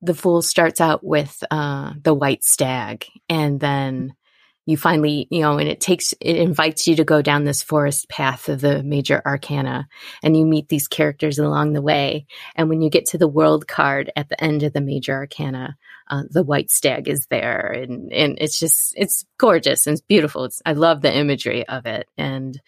[0.00, 4.14] the fool starts out with uh, the white stag and then
[4.68, 8.06] you finally, you know, and it takes, it invites you to go down this forest
[8.10, 9.88] path of the major arcana
[10.22, 12.26] and you meet these characters along the way.
[12.54, 15.78] And when you get to the world card at the end of the major arcana,
[16.10, 20.44] uh, the white stag is there and, and it's just, it's gorgeous and it's beautiful.
[20.44, 22.06] It's, I love the imagery of it.
[22.18, 22.60] And,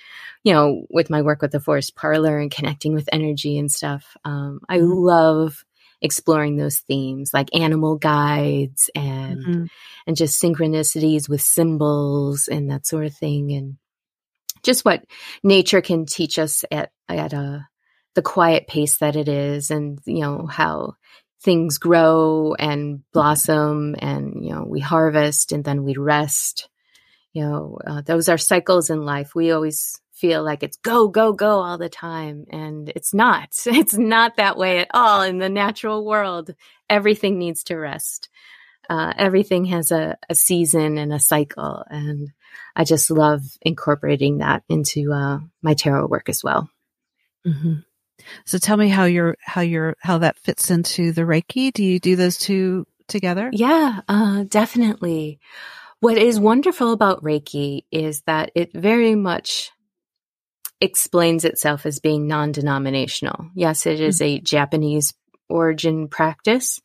[0.43, 4.17] you know, with my work with the forest parlour and connecting with energy and stuff,
[4.25, 4.91] um, I mm-hmm.
[4.91, 5.67] love
[6.03, 9.65] exploring those themes like animal guides and mm-hmm.
[10.07, 13.77] and just synchronicities with symbols and that sort of thing and
[14.63, 15.05] just what
[15.43, 17.67] nature can teach us at at a
[18.15, 20.95] the quiet pace that it is and you know how
[21.43, 26.69] things grow and blossom and you know we harvest and then we rest
[27.33, 31.33] you know uh, those are cycles in life we always feel like it's go, go,
[31.33, 32.45] go all the time.
[32.51, 33.49] And it's not.
[33.67, 36.55] It's not that way at all in the natural world.
[36.89, 38.29] Everything needs to rest.
[38.89, 41.85] Uh, everything has a, a, season and a cycle.
[41.89, 42.31] And
[42.75, 46.69] I just love incorporating that into uh, my tarot work as well.
[47.47, 47.75] Mm-hmm.
[48.45, 51.73] So tell me how your how your how that fits into the Reiki.
[51.73, 53.49] Do you do those two together?
[53.53, 55.41] Yeah, uh, definitely.
[56.01, 59.71] What is wonderful about Reiki is that it very much
[60.81, 63.51] explains itself as being non denominational.
[63.55, 64.37] Yes, it is mm-hmm.
[64.37, 65.15] a Japanese
[65.49, 66.81] origin practice,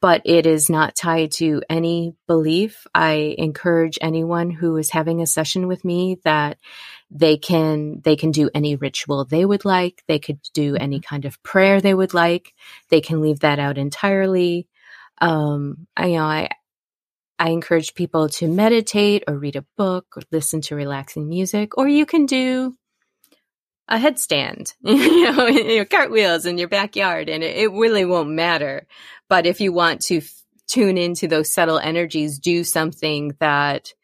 [0.00, 2.86] but it is not tied to any belief.
[2.94, 6.58] I encourage anyone who is having a session with me that
[7.10, 10.02] they can they can do any ritual they would like.
[10.08, 11.08] They could do any mm-hmm.
[11.08, 12.52] kind of prayer they would like.
[12.88, 14.66] They can leave that out entirely.
[15.18, 16.50] Um, I you know I
[17.38, 21.86] I encourage people to meditate or read a book or listen to relaxing music, or
[21.86, 22.74] you can do
[23.88, 28.86] a headstand, you know, your cartwheels in your backyard, and it, it, really won't matter.
[29.28, 33.94] But if you want to f- tune into those subtle energies, do something that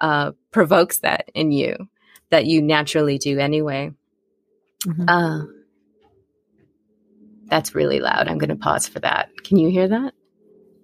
[0.00, 1.88] uh, provokes that in you
[2.30, 3.92] that you naturally do anyway.
[4.84, 5.08] Mm-hmm.
[5.08, 5.44] Uh,
[7.46, 8.28] that's really loud.
[8.28, 9.30] I'm going to pause for that.
[9.44, 10.14] Can you hear that?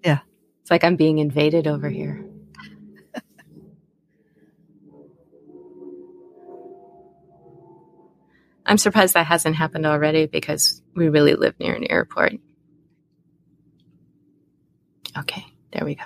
[0.04, 0.20] Yeah.
[0.62, 2.24] It's like I'm being invaded over here.
[8.70, 12.34] I'm surprised that hasn't happened already because we really live near an airport.
[15.18, 16.04] Okay, there we go.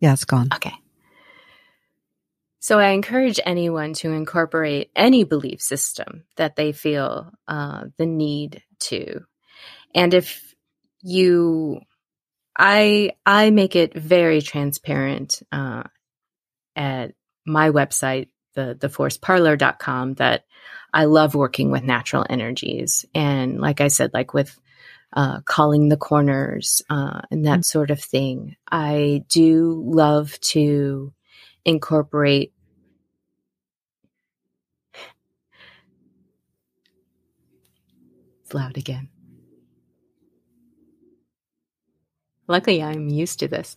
[0.00, 0.48] Yeah, it's gone.
[0.54, 0.72] Okay.
[2.60, 8.62] So I encourage anyone to incorporate any belief system that they feel uh, the need
[8.84, 9.20] to.
[9.94, 10.54] And if
[11.02, 11.80] you,
[12.56, 15.82] I, I make it very transparent uh,
[16.74, 17.12] at
[17.44, 20.44] my website, the theforestparlour.com that
[20.92, 23.04] I love working with natural energies.
[23.14, 24.58] And like I said, like with
[25.12, 27.62] uh, calling the corners uh, and that mm-hmm.
[27.62, 31.12] sort of thing, I do love to
[31.64, 32.52] incorporate
[38.50, 39.08] it's loud again.
[42.48, 43.76] Luckily, I'm used to this.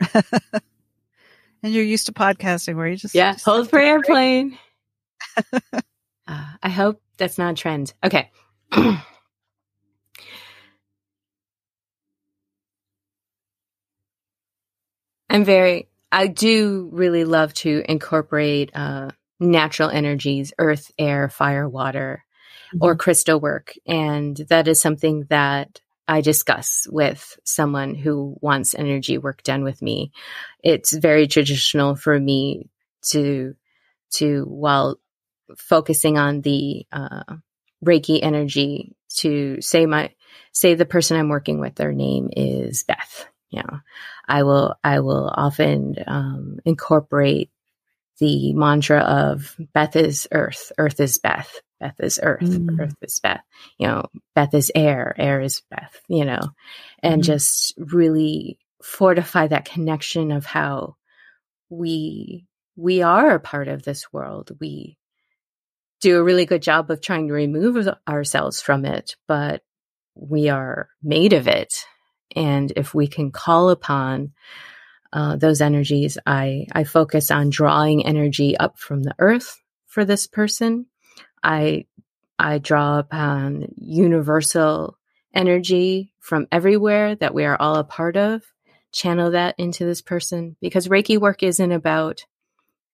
[1.62, 4.58] and you're used to podcasting where you just yeah just hold for airplane.
[6.30, 7.94] Uh, i hope that's not a trend.
[8.04, 8.30] Okay.
[8.72, 9.02] I'm
[15.44, 19.08] very i do really love to incorporate uh,
[19.40, 22.26] natural energies earth air fire water
[22.74, 22.84] mm-hmm.
[22.84, 23.72] or crystal work.
[23.86, 29.82] And that is something that I discuss with someone who wants energy work done with
[29.82, 30.10] me.
[30.64, 32.70] It's very traditional for me
[33.10, 33.54] to,
[34.14, 34.98] to, while
[35.56, 37.36] focusing on the, uh,
[37.84, 40.12] Reiki energy to say my,
[40.52, 43.26] say the person I'm working with, their name is Beth.
[43.52, 43.80] Know,
[44.26, 47.50] I will, I will often, um, incorporate
[48.18, 52.80] the mantra of Beth is earth, earth is Beth, Beth is earth, mm.
[52.80, 53.42] earth is Beth,
[53.78, 56.40] you know, Beth is air, air is Beth, you know,
[57.02, 57.24] and mm.
[57.24, 60.96] just really fortify that connection of how
[61.68, 64.56] we we are a part of this world.
[64.60, 64.96] We
[66.00, 69.62] do a really good job of trying to remove ourselves from it, but
[70.14, 71.84] we are made of it.
[72.36, 74.32] And if we can call upon
[75.12, 80.26] uh, those energies, I, I focus on drawing energy up from the earth for this
[80.26, 80.86] person
[81.42, 81.86] I
[82.38, 84.96] I draw upon universal
[85.34, 88.42] energy from everywhere that we are all a part of,
[88.92, 92.24] channel that into this person because Reiki work isn't about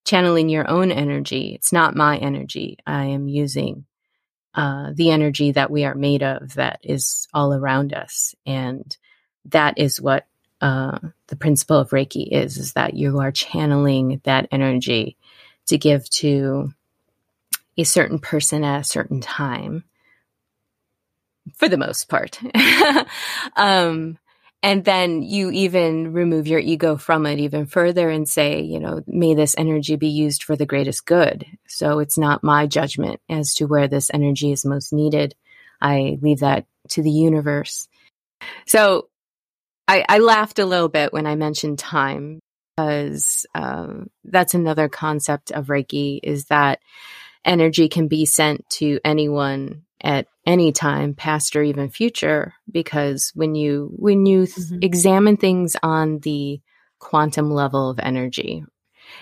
[0.04, 1.54] channeling your own energy.
[1.54, 2.78] It's not my energy.
[2.86, 3.86] I am using
[4.54, 8.34] uh, the energy that we are made of that is all around us.
[8.46, 8.96] And
[9.46, 10.26] that is what
[10.60, 15.16] uh, the principle of Reiki is, is that you are channeling that energy
[15.66, 16.72] to give to
[17.76, 19.84] a certain person at a certain time
[21.56, 22.40] for the most part.
[23.56, 24.18] um,
[24.62, 29.02] and then you even remove your ego from it even further and say, you know,
[29.06, 31.44] may this energy be used for the greatest good.
[31.68, 35.34] So it's not my judgment as to where this energy is most needed.
[35.82, 37.88] I leave that to the universe.
[38.66, 39.08] So
[39.86, 42.40] I, I laughed a little bit when I mentioned time
[42.76, 46.80] because um, that's another concept of Reiki is that
[47.44, 53.54] energy can be sent to anyone at any time past or even future because when
[53.54, 54.78] you when you mm-hmm.
[54.82, 56.60] examine things on the
[56.98, 58.64] quantum level of energy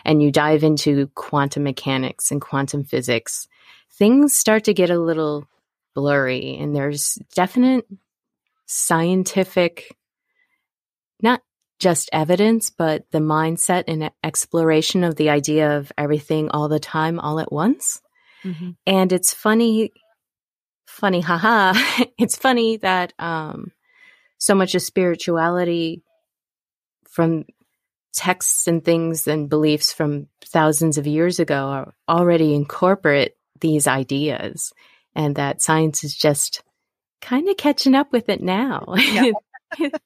[0.05, 3.47] and you dive into quantum mechanics and quantum physics,
[3.91, 5.47] things start to get a little
[5.95, 7.87] blurry and there's definite
[8.66, 9.97] scientific,
[11.20, 11.43] not
[11.79, 17.18] just evidence, but the mindset and exploration of the idea of everything all the time,
[17.20, 18.01] all at once.
[18.45, 18.70] Mm-hmm.
[18.86, 19.93] And it's funny,
[20.86, 21.74] funny, haha.
[22.18, 23.72] it's funny that um,
[24.38, 26.03] so much of spirituality
[27.09, 27.45] from
[28.14, 34.72] texts and things and beliefs from thousands of years ago are already incorporate these ideas
[35.14, 36.62] and that science is just
[37.20, 38.84] kind of catching up with it now.
[38.97, 39.32] Yeah.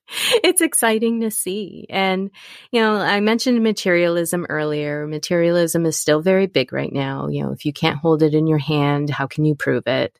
[0.44, 1.86] it's exciting to see.
[1.90, 2.30] And,
[2.70, 5.06] you know, I mentioned materialism earlier.
[5.06, 7.28] Materialism is still very big right now.
[7.28, 10.18] You know, if you can't hold it in your hand, how can you prove it?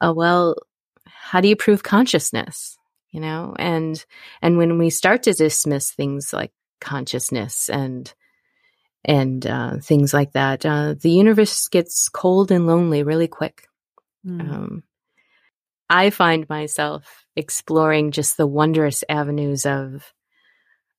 [0.00, 0.56] Uh, well,
[1.06, 2.78] how do you prove consciousness?
[3.10, 4.04] You know, and,
[4.42, 8.12] and when we start to dismiss things like consciousness and,
[9.04, 13.68] and uh, things like that, uh, the universe gets cold and lonely really quick.
[14.26, 14.40] Mm.
[14.40, 14.82] Um,
[15.88, 20.12] I find myself exploring just the wondrous avenues of,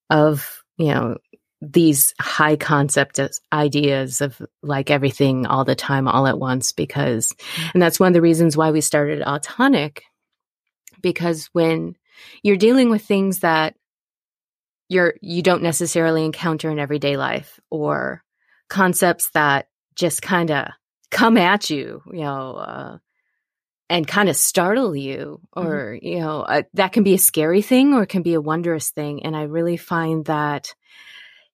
[0.10, 1.18] of, you know,
[1.62, 3.20] these high concept
[3.52, 7.72] ideas of like everything all the time, all at once, because, mm.
[7.74, 10.04] and that's one of the reasons why we started Odd Tonic,
[11.02, 11.96] because when
[12.44, 13.76] you're dealing with things that
[14.88, 18.24] you're, you don't necessarily encounter in everyday life or
[18.70, 20.68] concepts that just kind of
[21.10, 22.98] come at you, you know, uh,
[23.90, 25.68] and kind of startle you mm-hmm.
[25.68, 26.06] or mm-hmm.
[26.06, 28.92] you know uh, that can be a scary thing or it can be a wondrous
[28.92, 30.74] thing and i really find that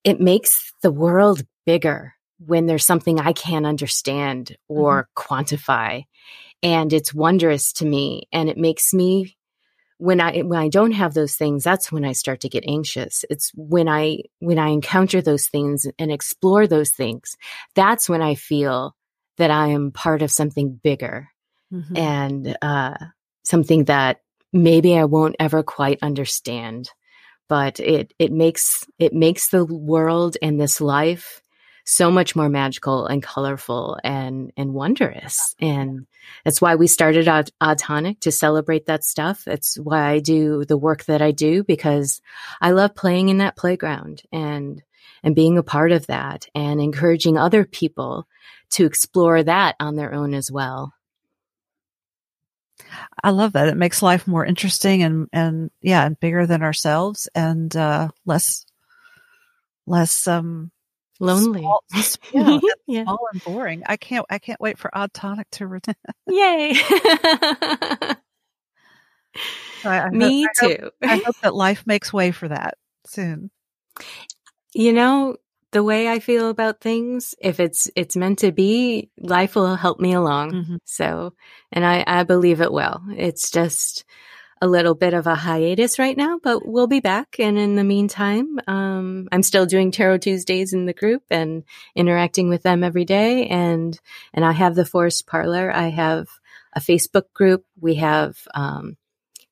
[0.04, 5.34] it makes the world bigger when there's something i can't understand or mm-hmm.
[5.34, 6.04] quantify
[6.62, 9.36] and it's wondrous to me and it makes me
[9.98, 13.24] when i when i don't have those things that's when i start to get anxious
[13.30, 17.38] it's when i when i encounter those things and explore those things
[17.76, 18.96] that's when i feel
[19.38, 21.30] that i am part of something bigger
[21.74, 21.98] mm-hmm.
[21.98, 22.96] and uh,
[23.44, 24.22] something that
[24.52, 26.90] maybe I won't ever quite understand.
[27.50, 31.42] But it it makes it makes the world and this life
[31.86, 35.56] so much more magical and colorful and and wondrous.
[35.60, 36.08] And
[36.46, 39.44] that's why we started Odd, Autonic to celebrate that stuff.
[39.46, 42.22] That's why I do the work that I do because
[42.62, 44.82] I love playing in that playground and
[45.24, 48.28] and being a part of that and encouraging other people
[48.72, 50.94] to explore that on their own as well.
[53.24, 53.68] I love that.
[53.68, 58.66] It makes life more interesting and, and yeah, and bigger than ourselves and, uh, less,
[59.86, 60.72] less, um,
[61.20, 61.62] lonely.
[61.62, 61.84] Small,
[62.34, 63.04] yeah, yeah.
[63.04, 63.84] small and boring.
[63.86, 65.96] I can't, I can't wait for Odd Tonic to return.
[66.28, 66.74] Yay.
[69.86, 70.92] I, I Me hope, too.
[71.04, 72.76] I hope, I hope that life makes way for that
[73.06, 73.52] soon.
[74.74, 75.38] You know,
[75.74, 77.36] the way I feel about things.
[77.40, 80.52] If it's it's meant to be, life will help me along.
[80.52, 80.76] Mm-hmm.
[80.86, 81.34] So,
[81.72, 83.02] and I I believe it will.
[83.18, 84.06] It's just
[84.62, 87.36] a little bit of a hiatus right now, but we'll be back.
[87.38, 91.64] And in the meantime, um, I'm still doing Tarot Tuesdays in the group and
[91.96, 93.48] interacting with them every day.
[93.48, 94.00] And
[94.34, 95.70] and I have the Forest Parlour.
[95.70, 96.30] I have
[96.74, 97.66] a Facebook group.
[97.82, 98.96] We have um,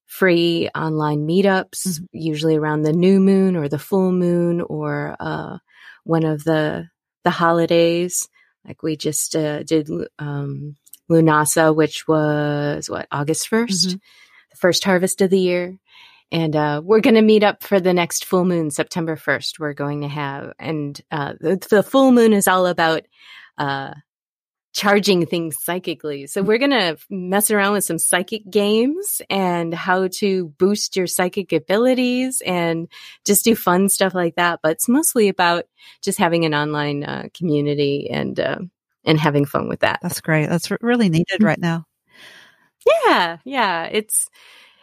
[0.06, 2.06] free online meetups, mm-hmm.
[2.14, 5.58] usually around the new moon or the full moon or uh,
[6.04, 6.89] one of the
[7.24, 8.30] the holidays.
[8.66, 9.89] Like we just uh, did
[10.20, 10.76] um,
[11.10, 13.97] Lunasa, which was what August 1st mm-hmm.
[14.52, 15.78] the first harvest of the year.
[16.32, 19.60] And uh, we're going to meet up for the next full moon, September 1st.
[19.60, 23.04] We're going to have, and uh, the, the full moon is all about
[23.58, 23.93] uh,
[24.74, 26.28] charging things psychically.
[26.28, 31.08] So we're going to mess around with some psychic games and how to boost your
[31.08, 32.88] psychic abilities and
[33.26, 34.60] just do fun stuff like that.
[34.64, 35.66] But it's mostly about
[36.02, 38.60] just having an online uh, community and, uh,
[39.04, 40.00] and having fun with that.
[40.02, 40.48] That's great.
[40.48, 41.46] That's really needed mm-hmm.
[41.46, 41.86] right now.
[43.06, 43.38] Yeah.
[43.44, 43.84] Yeah.
[43.84, 44.30] It's,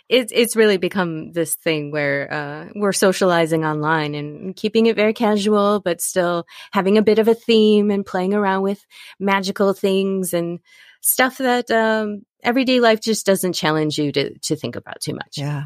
[0.09, 5.13] it's it's really become this thing where uh, we're socializing online and keeping it very
[5.13, 8.85] casual, but still having a bit of a theme and playing around with
[9.21, 10.61] magical things and
[11.03, 15.37] stuff that um, everyday life just doesn't challenge you to to think about too much.
[15.37, 15.65] Yeah.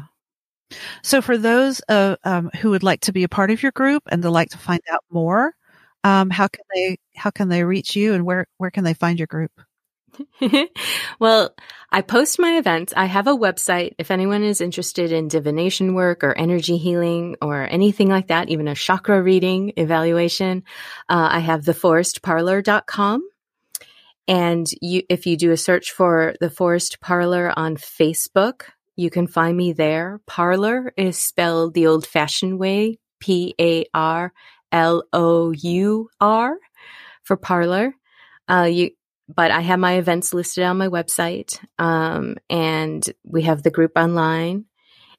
[1.03, 4.03] So for those uh, um, who would like to be a part of your group
[4.09, 5.53] and to like to find out more,
[6.03, 9.19] um, how can they how can they reach you and where where can they find
[9.19, 9.51] your group?
[11.19, 11.55] well,
[11.91, 12.93] I post my events.
[12.95, 13.93] I have a website.
[13.97, 18.67] If anyone is interested in divination work or energy healing or anything like that, even
[18.67, 20.63] a chakra reading evaluation,
[21.09, 23.27] uh, I have theforestparlour.com.
[24.27, 28.63] And you, if you do a search for the Forest Parlour on Facebook,
[28.95, 30.21] you can find me there.
[30.25, 34.31] Parlor is spelled the old fashioned way, P A R
[34.71, 36.57] L O U R
[37.23, 37.93] for parlor.
[38.49, 38.91] Uh, you,
[39.27, 41.59] but I have my events listed on my website.
[41.79, 44.65] Um, and we have the group online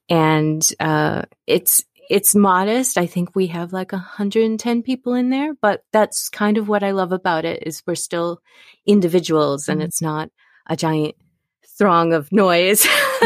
[0.09, 2.97] and, uh, it's, it's modest.
[2.97, 6.91] I think we have like 110 people in there, but that's kind of what I
[6.91, 8.41] love about it is we're still
[8.85, 9.71] individuals mm-hmm.
[9.73, 10.29] and it's not
[10.67, 11.15] a giant
[11.77, 12.87] throng of noise.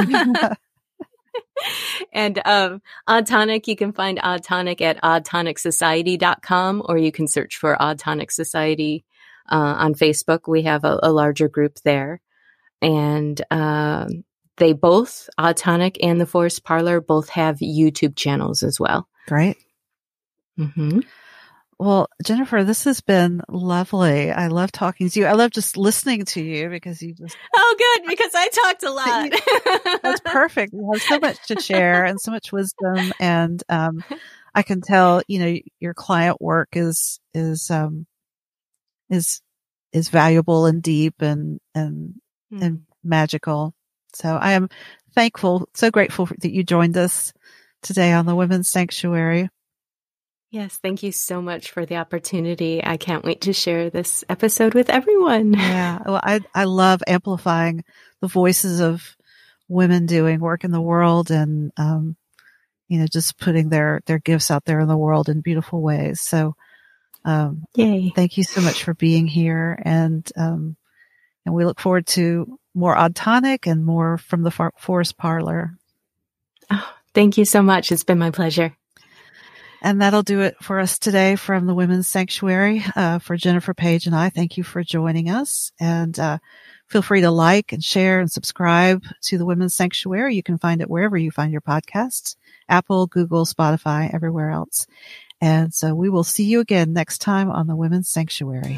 [2.13, 7.57] and um, Odd Tonic, you can find Odd Tonic at oddtonicsociety.com or you can search
[7.57, 9.03] for Odd Tonic Society
[9.49, 10.47] uh, on Facebook.
[10.47, 12.21] We have a, a larger group there.
[12.81, 14.23] And um,
[14.57, 19.07] they both, Odd Tonic and the Forest Parlour, both have YouTube channels as well.
[19.27, 19.57] Great.
[20.57, 20.99] Mm-hmm.
[21.77, 24.31] Well, Jennifer, this has been lovely.
[24.31, 25.25] I love talking to you.
[25.25, 27.37] I love just listening to you because you just.
[27.55, 28.09] Oh, good.
[28.09, 30.01] Because I talked a lot.
[30.03, 30.73] that's perfect.
[30.73, 33.13] You have so much to share and so much wisdom.
[33.19, 34.03] And, um,
[34.53, 38.05] I can tell, you know, your client work is, is, um,
[39.09, 39.41] is,
[39.91, 42.15] is valuable and deep and, and,
[42.53, 42.61] mm.
[42.61, 43.73] and magical.
[44.13, 44.69] So I am
[45.13, 47.33] thankful, so grateful that you joined us
[47.81, 49.49] today on the Women's Sanctuary.
[50.51, 52.83] Yes, thank you so much for the opportunity.
[52.83, 55.53] I can't wait to share this episode with everyone.
[55.59, 57.83] Yeah, well, I I love amplifying
[58.21, 59.15] the voices of
[59.67, 62.17] women doing work in the world and um,
[62.87, 66.19] you know just putting their their gifts out there in the world in beautiful ways.
[66.19, 66.55] So,
[67.25, 68.11] um, yay!
[68.15, 70.75] Thank you so much for being here, and um,
[71.45, 75.77] and we look forward to more Odd Tonic and more from the Forest Parlour.
[76.69, 77.91] Oh, thank you so much.
[77.91, 78.75] It's been my pleasure.
[79.81, 82.83] And that'll do it for us today from the Women's Sanctuary.
[82.95, 85.71] Uh, for Jennifer Page and I, thank you for joining us.
[85.79, 86.39] And uh,
[86.87, 90.35] feel free to like and share and subscribe to the Women's Sanctuary.
[90.35, 92.35] You can find it wherever you find your podcasts
[92.67, 94.85] Apple, Google, Spotify, everywhere else.
[95.41, 98.77] And so we will see you again next time on the Women's Sanctuary.